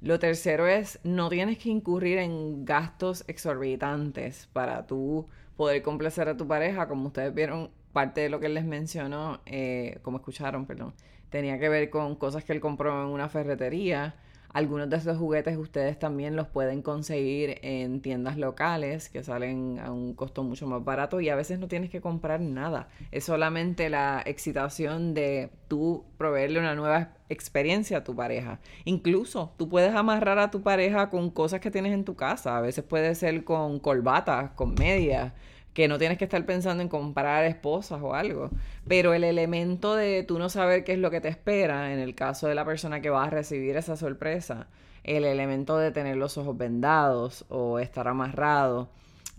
Lo 0.00 0.18
tercero 0.18 0.66
es, 0.66 0.98
no 1.04 1.28
tienes 1.28 1.58
que 1.58 1.70
incurrir 1.70 2.18
en 2.18 2.64
gastos 2.64 3.24
exorbitantes 3.28 4.48
para 4.52 4.86
tú 4.86 5.28
poder 5.56 5.82
complacer 5.82 6.28
a 6.28 6.36
tu 6.36 6.46
pareja. 6.46 6.88
Como 6.88 7.06
ustedes 7.06 7.34
vieron, 7.34 7.70
parte 7.92 8.22
de 8.22 8.28
lo 8.28 8.40
que 8.40 8.46
él 8.46 8.54
les 8.54 8.64
mencionó, 8.64 9.40
eh, 9.46 9.98
como 10.02 10.18
escucharon, 10.18 10.66
perdón, 10.66 10.94
tenía 11.30 11.58
que 11.58 11.68
ver 11.68 11.90
con 11.90 12.16
cosas 12.16 12.44
que 12.44 12.52
él 12.52 12.60
compró 12.60 13.02
en 13.02 13.08
una 13.08 13.28
ferretería 13.28 14.16
algunos 14.54 14.88
de 14.88 14.96
esos 14.96 15.18
juguetes 15.18 15.58
ustedes 15.58 15.98
también 15.98 16.36
los 16.36 16.46
pueden 16.46 16.80
conseguir 16.80 17.58
en 17.62 18.00
tiendas 18.00 18.38
locales 18.38 19.08
que 19.08 19.24
salen 19.24 19.80
a 19.80 19.90
un 19.90 20.14
costo 20.14 20.44
mucho 20.44 20.68
más 20.68 20.84
barato 20.84 21.20
y 21.20 21.28
a 21.28 21.34
veces 21.34 21.58
no 21.58 21.66
tienes 21.66 21.90
que 21.90 22.00
comprar 22.00 22.40
nada. 22.40 22.88
Es 23.10 23.24
solamente 23.24 23.90
la 23.90 24.22
excitación 24.24 25.12
de 25.12 25.50
tú 25.66 26.04
proveerle 26.18 26.60
una 26.60 26.76
nueva 26.76 27.14
experiencia 27.28 27.98
a 27.98 28.04
tu 28.04 28.14
pareja. 28.14 28.60
Incluso 28.84 29.52
tú 29.56 29.68
puedes 29.68 29.92
amarrar 29.92 30.38
a 30.38 30.52
tu 30.52 30.62
pareja 30.62 31.10
con 31.10 31.30
cosas 31.30 31.58
que 31.58 31.72
tienes 31.72 31.92
en 31.92 32.04
tu 32.04 32.14
casa. 32.14 32.56
A 32.56 32.60
veces 32.60 32.84
puede 32.84 33.16
ser 33.16 33.42
con 33.42 33.80
colbatas, 33.80 34.52
con 34.52 34.74
medias 34.74 35.32
que 35.74 35.88
no 35.88 35.98
tienes 35.98 36.18
que 36.18 36.24
estar 36.24 36.46
pensando 36.46 36.82
en 36.82 36.88
comprar 36.88 37.44
esposas 37.44 38.00
o 38.00 38.14
algo. 38.14 38.50
Pero 38.88 39.12
el 39.12 39.24
elemento 39.24 39.96
de 39.96 40.22
tú 40.22 40.38
no 40.38 40.48
saber 40.48 40.84
qué 40.84 40.92
es 40.94 40.98
lo 40.98 41.10
que 41.10 41.20
te 41.20 41.28
espera, 41.28 41.92
en 41.92 41.98
el 41.98 42.14
caso 42.14 42.48
de 42.48 42.54
la 42.54 42.64
persona 42.64 43.00
que 43.00 43.10
va 43.10 43.24
a 43.24 43.30
recibir 43.30 43.76
esa 43.76 43.96
sorpresa, 43.96 44.68
el 45.02 45.24
elemento 45.24 45.76
de 45.76 45.90
tener 45.90 46.16
los 46.16 46.38
ojos 46.38 46.56
vendados 46.56 47.44
o 47.48 47.78
estar 47.80 48.08
amarrado, 48.08 48.88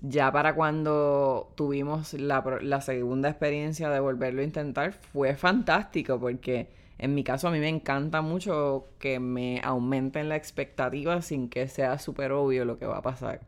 ya 0.02 0.32
para 0.32 0.56
cuando 0.56 1.52
tuvimos 1.56 2.13
la, 2.13 2.43
la 2.62 2.82
segunda 2.82 3.30
experiencia 3.30 3.89
de 3.89 4.00
volverlo 4.00 4.41
a 4.41 4.45
intentar, 4.45 4.93
fue 4.93 5.36
fantástico 5.36 6.19
porque 6.19 6.69
en 6.98 7.15
mi 7.15 7.24
caso 7.24 7.48
a 7.48 7.52
mí 7.52 7.60
me 7.60 7.69
encanta 7.69 8.21
mucho 8.21 8.88
que 9.00 9.19
me 9.19 9.62
aumenten 9.63 10.30
la 10.30 10.36
expectativa 10.36 11.21
sin 11.21 11.50
que 11.50 11.67
sea 11.67 11.98
súper 11.98 12.32
obvio 12.32 12.65
lo 12.65 12.78
que 12.78 12.86
va 12.86 12.98
a 12.98 13.02
pasar. 13.02 13.41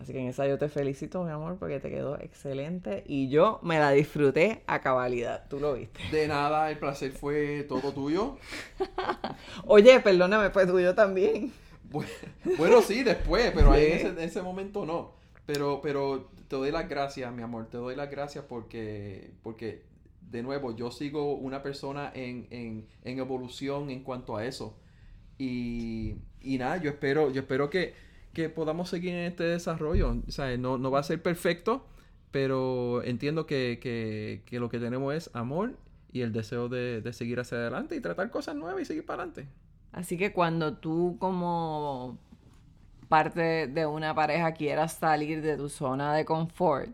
Así 0.00 0.12
que 0.12 0.20
en 0.20 0.26
esa 0.26 0.46
yo 0.46 0.58
te 0.58 0.68
felicito, 0.68 1.22
mi 1.22 1.30
amor, 1.30 1.56
porque 1.58 1.78
te 1.78 1.88
quedó 1.88 2.18
excelente 2.18 3.04
y 3.06 3.28
yo 3.28 3.60
me 3.62 3.78
la 3.78 3.92
disfruté 3.92 4.62
a 4.66 4.80
cabalidad. 4.80 5.46
¿Tú 5.48 5.60
lo 5.60 5.74
viste? 5.74 6.00
De 6.10 6.26
nada, 6.26 6.70
el 6.70 6.78
placer 6.78 7.12
fue 7.12 7.64
todo 7.68 7.92
tuyo. 7.92 8.36
Oye, 9.66 10.00
perdóname, 10.00 10.50
fue 10.50 10.66
tuyo 10.66 10.94
también. 10.94 11.52
Bueno, 12.58 12.82
sí, 12.82 13.04
después, 13.04 13.52
pero 13.54 13.72
ahí 13.72 13.92
en 13.92 14.18
ese, 14.18 14.42
momento 14.42 14.84
no. 14.84 15.12
Pero, 15.46 15.80
pero 15.80 16.28
te 16.48 16.56
doy 16.56 16.72
las 16.72 16.88
gracias, 16.88 17.32
mi 17.32 17.42
amor, 17.42 17.68
te 17.70 17.76
doy 17.76 17.94
las 17.94 18.10
gracias 18.10 18.44
porque, 18.48 19.30
porque 19.42 19.84
de 20.20 20.42
nuevo, 20.42 20.74
yo 20.74 20.90
sigo 20.90 21.34
una 21.34 21.62
persona 21.62 22.10
en, 22.14 22.48
en, 22.50 22.86
en 23.04 23.18
evolución 23.20 23.90
en 23.90 24.02
cuanto 24.02 24.36
a 24.36 24.44
eso. 24.44 24.76
Y, 25.38 26.16
y 26.40 26.58
nada, 26.58 26.78
yo 26.78 26.90
espero, 26.90 27.30
yo 27.30 27.42
espero 27.42 27.70
que 27.70 27.94
que 28.34 28.48
podamos 28.50 28.88
seguir 28.90 29.14
en 29.14 29.24
este 29.24 29.44
desarrollo. 29.44 30.16
O 30.26 30.30
sea, 30.30 30.56
no, 30.58 30.76
no 30.78 30.90
va 30.90 31.00
a 31.00 31.02
ser 31.02 31.22
perfecto, 31.22 31.86
pero 32.30 33.02
entiendo 33.04 33.46
que, 33.46 33.78
que, 33.80 34.58
lo 34.58 34.68
que 34.68 34.78
tenemos 34.78 35.14
es 35.14 35.30
amor 35.34 35.76
y 36.12 36.20
el 36.20 36.32
deseo 36.32 36.68
de, 36.68 37.00
de, 37.00 37.12
seguir 37.12 37.40
hacia 37.40 37.58
adelante 37.58 37.96
y 37.96 38.00
tratar 38.00 38.30
cosas 38.30 38.56
nuevas 38.56 38.82
y 38.82 38.84
seguir 38.84 39.06
para 39.06 39.22
adelante. 39.22 39.48
Así 39.92 40.18
que 40.18 40.32
cuando 40.32 40.74
tú 40.74 41.16
como 41.18 42.18
parte 43.08 43.68
de 43.68 43.86
una 43.86 44.14
pareja 44.14 44.52
quieras 44.52 44.94
salir 44.94 45.40
de 45.40 45.56
tu 45.56 45.68
zona 45.68 46.14
de 46.14 46.24
confort, 46.24 46.90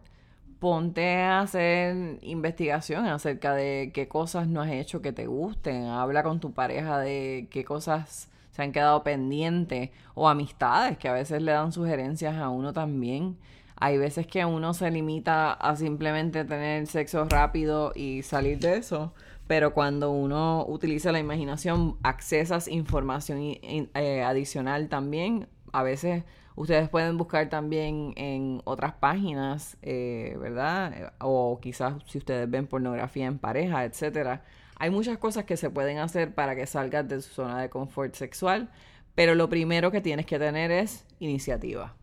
ponte 0.60 1.16
a 1.16 1.40
hacer 1.40 2.18
investigación 2.20 3.06
acerca 3.06 3.54
de 3.54 3.90
qué 3.94 4.06
cosas 4.08 4.46
no 4.46 4.60
has 4.60 4.70
hecho 4.70 5.00
que 5.00 5.12
te 5.12 5.26
gusten. 5.26 5.86
Habla 5.86 6.22
con 6.22 6.38
tu 6.38 6.52
pareja 6.52 6.98
de 6.98 7.48
qué 7.50 7.64
cosas 7.64 8.28
se 8.60 8.64
han 8.64 8.72
quedado 8.72 9.02
pendientes 9.02 9.88
o 10.12 10.28
amistades 10.28 10.98
que 10.98 11.08
a 11.08 11.14
veces 11.14 11.40
le 11.40 11.52
dan 11.52 11.72
sugerencias 11.72 12.36
a 12.36 12.50
uno 12.50 12.74
también. 12.74 13.38
Hay 13.76 13.96
veces 13.96 14.26
que 14.26 14.44
uno 14.44 14.74
se 14.74 14.90
limita 14.90 15.52
a 15.54 15.76
simplemente 15.76 16.44
tener 16.44 16.86
sexo 16.86 17.24
rápido 17.24 17.92
y 17.94 18.22
salir 18.22 18.58
de 18.58 18.76
eso, 18.76 19.14
pero 19.46 19.72
cuando 19.72 20.10
uno 20.10 20.66
utiliza 20.68 21.10
la 21.10 21.18
imaginación, 21.18 21.96
accesas 22.02 22.68
información 22.68 23.38
eh, 23.40 24.22
adicional 24.22 24.90
también. 24.90 25.48
A 25.72 25.82
veces 25.82 26.24
ustedes 26.54 26.90
pueden 26.90 27.16
buscar 27.16 27.48
también 27.48 28.12
en 28.16 28.60
otras 28.64 28.92
páginas, 28.92 29.78
eh, 29.80 30.36
¿verdad? 30.38 31.14
O 31.18 31.60
quizás 31.62 31.94
si 32.04 32.18
ustedes 32.18 32.50
ven 32.50 32.66
pornografía 32.66 33.24
en 33.24 33.38
pareja, 33.38 33.86
etcétera 33.86 34.42
hay 34.80 34.88
muchas 34.90 35.18
cosas 35.18 35.44
que 35.44 35.58
se 35.58 35.68
pueden 35.68 35.98
hacer 35.98 36.34
para 36.34 36.56
que 36.56 36.66
salgas 36.66 37.06
de 37.06 37.20
su 37.20 37.34
zona 37.34 37.60
de 37.60 37.68
confort 37.68 38.14
sexual, 38.14 38.70
pero 39.14 39.34
lo 39.34 39.50
primero 39.50 39.90
que 39.90 40.00
tienes 40.00 40.24
que 40.24 40.38
tener 40.38 40.70
es 40.70 41.04
iniciativa. 41.18 41.94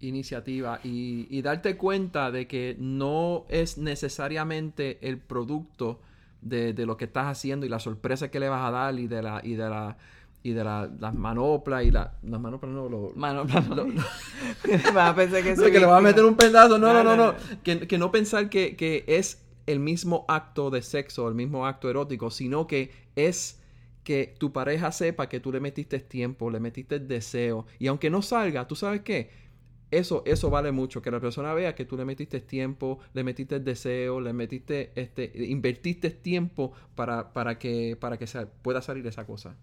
iniciativa 0.00 0.80
y, 0.82 1.26
y, 1.30 1.42
darte 1.42 1.76
cuenta 1.76 2.30
de 2.30 2.48
que 2.48 2.74
no 2.78 3.44
es 3.50 3.76
necesariamente 3.76 4.98
el 5.06 5.18
producto 5.18 6.00
de, 6.40 6.72
de, 6.72 6.86
lo 6.86 6.96
que 6.96 7.04
estás 7.04 7.26
haciendo 7.26 7.66
y 7.66 7.68
la 7.68 7.80
sorpresa 7.80 8.30
que 8.30 8.40
le 8.40 8.48
vas 8.48 8.66
a 8.66 8.70
dar 8.70 8.98
y 8.98 9.08
de 9.08 9.22
la 9.22 9.40
y 9.44 9.54
de 9.54 9.68
la 9.68 9.96
y 10.42 10.52
de 10.52 10.64
la, 10.64 10.88
las 10.98 11.12
manoplas 11.12 11.84
y 11.84 11.90
la, 11.90 12.14
las 12.22 12.40
manoplas 12.40 12.72
no 12.72 12.88
lo, 12.88 13.12
manoplas 13.16 13.66
lo, 13.68 13.82
a 15.00 15.14
pensar 15.14 15.42
que, 15.42 15.50
eso 15.52 15.64
que 15.64 15.80
le 15.80 15.86
va 15.86 15.98
a 15.98 16.00
meter 16.00 16.24
un 16.24 16.36
pedazo. 16.36 16.78
No 16.78 16.92
no 16.92 17.02
no. 17.02 17.16
no, 17.16 17.34
Que, 17.62 17.86
que, 17.86 17.98
no 17.98 18.10
pensar 18.10 18.48
que, 18.48 18.76
que 18.76 19.04
es 19.08 19.45
el 19.66 19.80
mismo 19.80 20.24
acto 20.28 20.70
de 20.70 20.82
sexo 20.82 21.28
el 21.28 21.34
mismo 21.34 21.66
acto 21.66 21.90
erótico 21.90 22.30
sino 22.30 22.66
que 22.66 22.90
es 23.16 23.60
que 24.04 24.34
tu 24.38 24.52
pareja 24.52 24.92
sepa 24.92 25.28
que 25.28 25.40
tú 25.40 25.52
le 25.52 25.60
metiste 25.60 25.98
tiempo 26.00 26.50
le 26.50 26.60
metiste 26.60 26.98
deseo 26.98 27.66
y 27.78 27.88
aunque 27.88 28.10
no 28.10 28.22
salga 28.22 28.66
tú 28.66 28.76
sabes 28.76 29.02
qué 29.02 29.46
eso, 29.90 30.22
eso 30.26 30.50
vale 30.50 30.72
mucho, 30.72 31.00
que 31.00 31.10
la 31.10 31.20
persona 31.20 31.54
vea 31.54 31.74
que 31.74 31.84
tú 31.84 31.96
le 31.96 32.04
metiste 32.04 32.40
tiempo, 32.40 32.98
le 33.14 33.22
metiste 33.22 33.60
deseo, 33.60 34.20
le 34.20 34.32
metiste, 34.32 34.90
este, 34.96 35.30
invertiste 35.46 36.10
tiempo 36.10 36.72
para, 36.94 37.32
para 37.32 37.58
que, 37.58 37.96
para 37.98 38.18
que 38.18 38.26
pueda 38.62 38.82
salir 38.82 39.06
esa 39.06 39.24
cosa. 39.26 39.56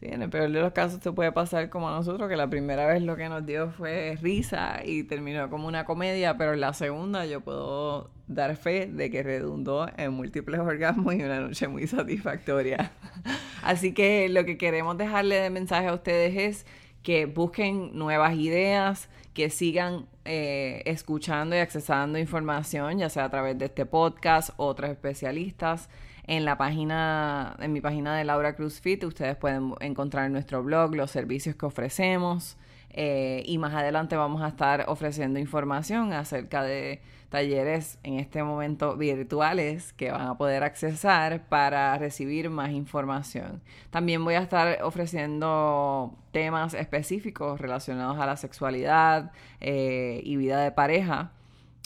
Sí, 0.00 0.06
en 0.06 0.22
el 0.22 0.30
peor 0.30 0.52
de 0.52 0.60
los 0.60 0.72
casos 0.72 1.00
te 1.00 1.10
puede 1.10 1.32
pasar 1.32 1.70
como 1.70 1.88
a 1.88 1.92
nosotros, 1.92 2.28
que 2.28 2.36
la 2.36 2.48
primera 2.48 2.86
vez 2.86 3.02
lo 3.02 3.16
que 3.16 3.28
nos 3.28 3.44
dio 3.44 3.70
fue 3.70 4.16
risa 4.22 4.80
y 4.84 5.02
terminó 5.02 5.50
como 5.50 5.66
una 5.66 5.84
comedia, 5.84 6.36
pero 6.38 6.54
la 6.54 6.72
segunda 6.72 7.26
yo 7.26 7.40
puedo 7.40 8.08
dar 8.28 8.54
fe 8.54 8.86
de 8.86 9.10
que 9.10 9.24
redundó 9.24 9.88
en 9.96 10.12
múltiples 10.12 10.60
orgasmos 10.60 11.14
y 11.14 11.22
una 11.22 11.40
noche 11.40 11.66
muy 11.66 11.88
satisfactoria. 11.88 12.92
Así 13.62 13.92
que 13.92 14.28
lo 14.28 14.44
que 14.44 14.56
queremos 14.56 14.96
dejarle 14.96 15.34
de 15.34 15.50
mensaje 15.50 15.88
a 15.88 15.94
ustedes 15.94 16.36
es 16.36 16.66
que 17.02 17.26
busquen 17.26 17.98
nuevas 17.98 18.36
ideas, 18.36 19.08
que 19.34 19.50
sigan 19.50 20.06
eh, 20.24 20.82
escuchando 20.84 21.56
y 21.56 21.58
accesando 21.58 22.18
información, 22.18 22.98
ya 22.98 23.08
sea 23.08 23.24
a 23.24 23.30
través 23.30 23.58
de 23.58 23.64
este 23.64 23.84
podcast, 23.84 24.50
otros 24.58 24.90
especialistas. 24.90 25.88
En 26.28 26.44
la 26.44 26.58
página, 26.58 27.56
en 27.58 27.72
mi 27.72 27.80
página 27.80 28.14
de 28.14 28.22
Laura 28.22 28.54
Cruz 28.54 28.82
Fit, 28.82 29.02
ustedes 29.02 29.34
pueden 29.34 29.72
encontrar 29.80 30.30
nuestro 30.30 30.62
blog, 30.62 30.94
los 30.94 31.10
servicios 31.10 31.56
que 31.56 31.64
ofrecemos. 31.64 32.58
Eh, 32.90 33.42
y 33.46 33.56
más 33.56 33.72
adelante 33.72 34.14
vamos 34.14 34.42
a 34.42 34.48
estar 34.48 34.84
ofreciendo 34.88 35.38
información 35.38 36.12
acerca 36.12 36.62
de 36.62 37.00
talleres 37.30 37.98
en 38.02 38.18
este 38.18 38.42
momento 38.42 38.98
virtuales 38.98 39.94
que 39.94 40.10
van 40.10 40.26
a 40.26 40.36
poder 40.36 40.64
accesar 40.64 41.48
para 41.48 41.96
recibir 41.96 42.50
más 42.50 42.72
información. 42.72 43.62
También 43.88 44.22
voy 44.22 44.34
a 44.34 44.40
estar 44.40 44.82
ofreciendo 44.82 46.14
temas 46.32 46.74
específicos 46.74 47.58
relacionados 47.58 48.18
a 48.18 48.26
la 48.26 48.36
sexualidad 48.36 49.32
eh, 49.62 50.20
y 50.24 50.36
vida 50.36 50.60
de 50.60 50.72
pareja, 50.72 51.30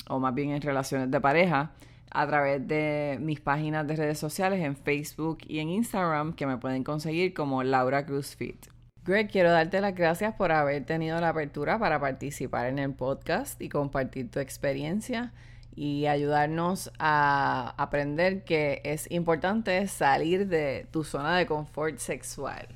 o 0.08 0.18
más 0.18 0.34
bien 0.34 0.50
en 0.50 0.62
relaciones 0.62 1.12
de 1.12 1.20
pareja 1.20 1.70
a 2.12 2.26
través 2.26 2.66
de 2.66 3.18
mis 3.20 3.40
páginas 3.40 3.86
de 3.86 3.96
redes 3.96 4.18
sociales 4.18 4.60
en 4.60 4.76
Facebook 4.76 5.38
y 5.46 5.58
en 5.58 5.70
Instagram 5.70 6.34
que 6.34 6.46
me 6.46 6.58
pueden 6.58 6.84
conseguir 6.84 7.34
como 7.34 7.62
Laura 7.62 8.04
Cruz 8.04 8.36
Fit. 8.36 8.66
Greg, 9.04 9.28
quiero 9.30 9.50
darte 9.50 9.80
las 9.80 9.94
gracias 9.94 10.34
por 10.34 10.52
haber 10.52 10.84
tenido 10.84 11.20
la 11.20 11.30
apertura 11.30 11.78
para 11.78 11.98
participar 11.98 12.68
en 12.68 12.78
el 12.78 12.94
podcast 12.94 13.60
y 13.60 13.68
compartir 13.68 14.30
tu 14.30 14.38
experiencia 14.38 15.32
y 15.74 16.06
ayudarnos 16.06 16.92
a 16.98 17.74
aprender 17.78 18.44
que 18.44 18.80
es 18.84 19.10
importante 19.10 19.86
salir 19.88 20.46
de 20.46 20.86
tu 20.90 21.02
zona 21.02 21.36
de 21.36 21.46
confort 21.46 21.98
sexual. 21.98 22.68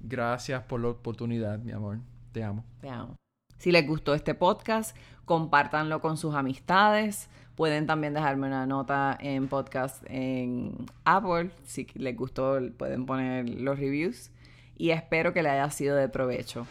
Gracias 0.00 0.62
por 0.62 0.80
la 0.80 0.88
oportunidad, 0.88 1.58
mi 1.58 1.72
amor. 1.72 1.98
Te 2.32 2.44
amo. 2.44 2.64
Te 2.80 2.88
amo. 2.88 3.16
Si 3.58 3.72
les 3.72 3.86
gustó 3.86 4.14
este 4.14 4.34
podcast, 4.34 4.96
compártanlo 5.24 6.00
con 6.00 6.16
sus 6.16 6.34
amistades. 6.34 7.28
Pueden 7.54 7.86
también 7.86 8.12
dejarme 8.12 8.46
una 8.46 8.66
nota 8.66 9.16
en 9.20 9.48
podcast 9.48 10.02
en 10.08 10.86
Apple. 11.04 11.50
Si 11.64 11.86
les 11.94 12.16
gustó, 12.16 12.58
pueden 12.76 13.06
poner 13.06 13.48
los 13.48 13.78
reviews 13.78 14.30
y 14.76 14.90
espero 14.90 15.32
que 15.32 15.42
le 15.42 15.48
haya 15.48 15.70
sido 15.70 15.96
de 15.96 16.08
provecho. 16.08 16.66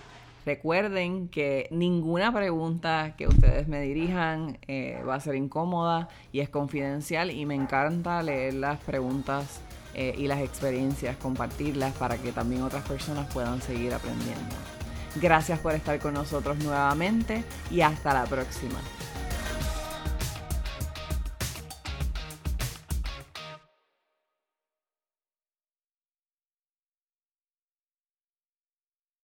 Recuerden 0.45 1.28
que 1.28 1.67
ninguna 1.71 2.32
pregunta 2.32 3.15
que 3.17 3.28
ustedes 3.28 3.67
me 3.67 3.82
dirijan 3.82 4.60
eh, 4.67 5.02
va 5.08 5.15
a 5.15 5.19
ser 5.19 5.36
incómoda 5.36 6.08
y 6.32 6.41
es 6.41 6.50
confidencial 6.50 7.32
y 7.32 7.48
me 7.48 7.56
encanta 7.56 8.21
leer 8.21 8.54
las 8.54 8.80
preguntas 8.80 9.62
eh, 9.95 10.13
y 10.15 10.28
las 10.28 10.41
experiencias, 10.41 11.17
compartirlas 11.17 11.95
para 11.95 12.17
que 12.17 12.32
también 12.32 12.62
otras 12.62 12.88
personas 12.88 13.26
puedan 13.34 13.60
seguir 13.60 13.93
aprendiendo. 13.95 14.75
Gracias 15.15 15.60
por 15.60 15.73
estar 15.73 15.99
con 15.99 16.13
nosotros 16.13 16.58
nuevamente 16.58 17.43
y 17.71 17.82
hasta 17.82 18.13
la 18.13 18.25
próxima. 18.25 18.80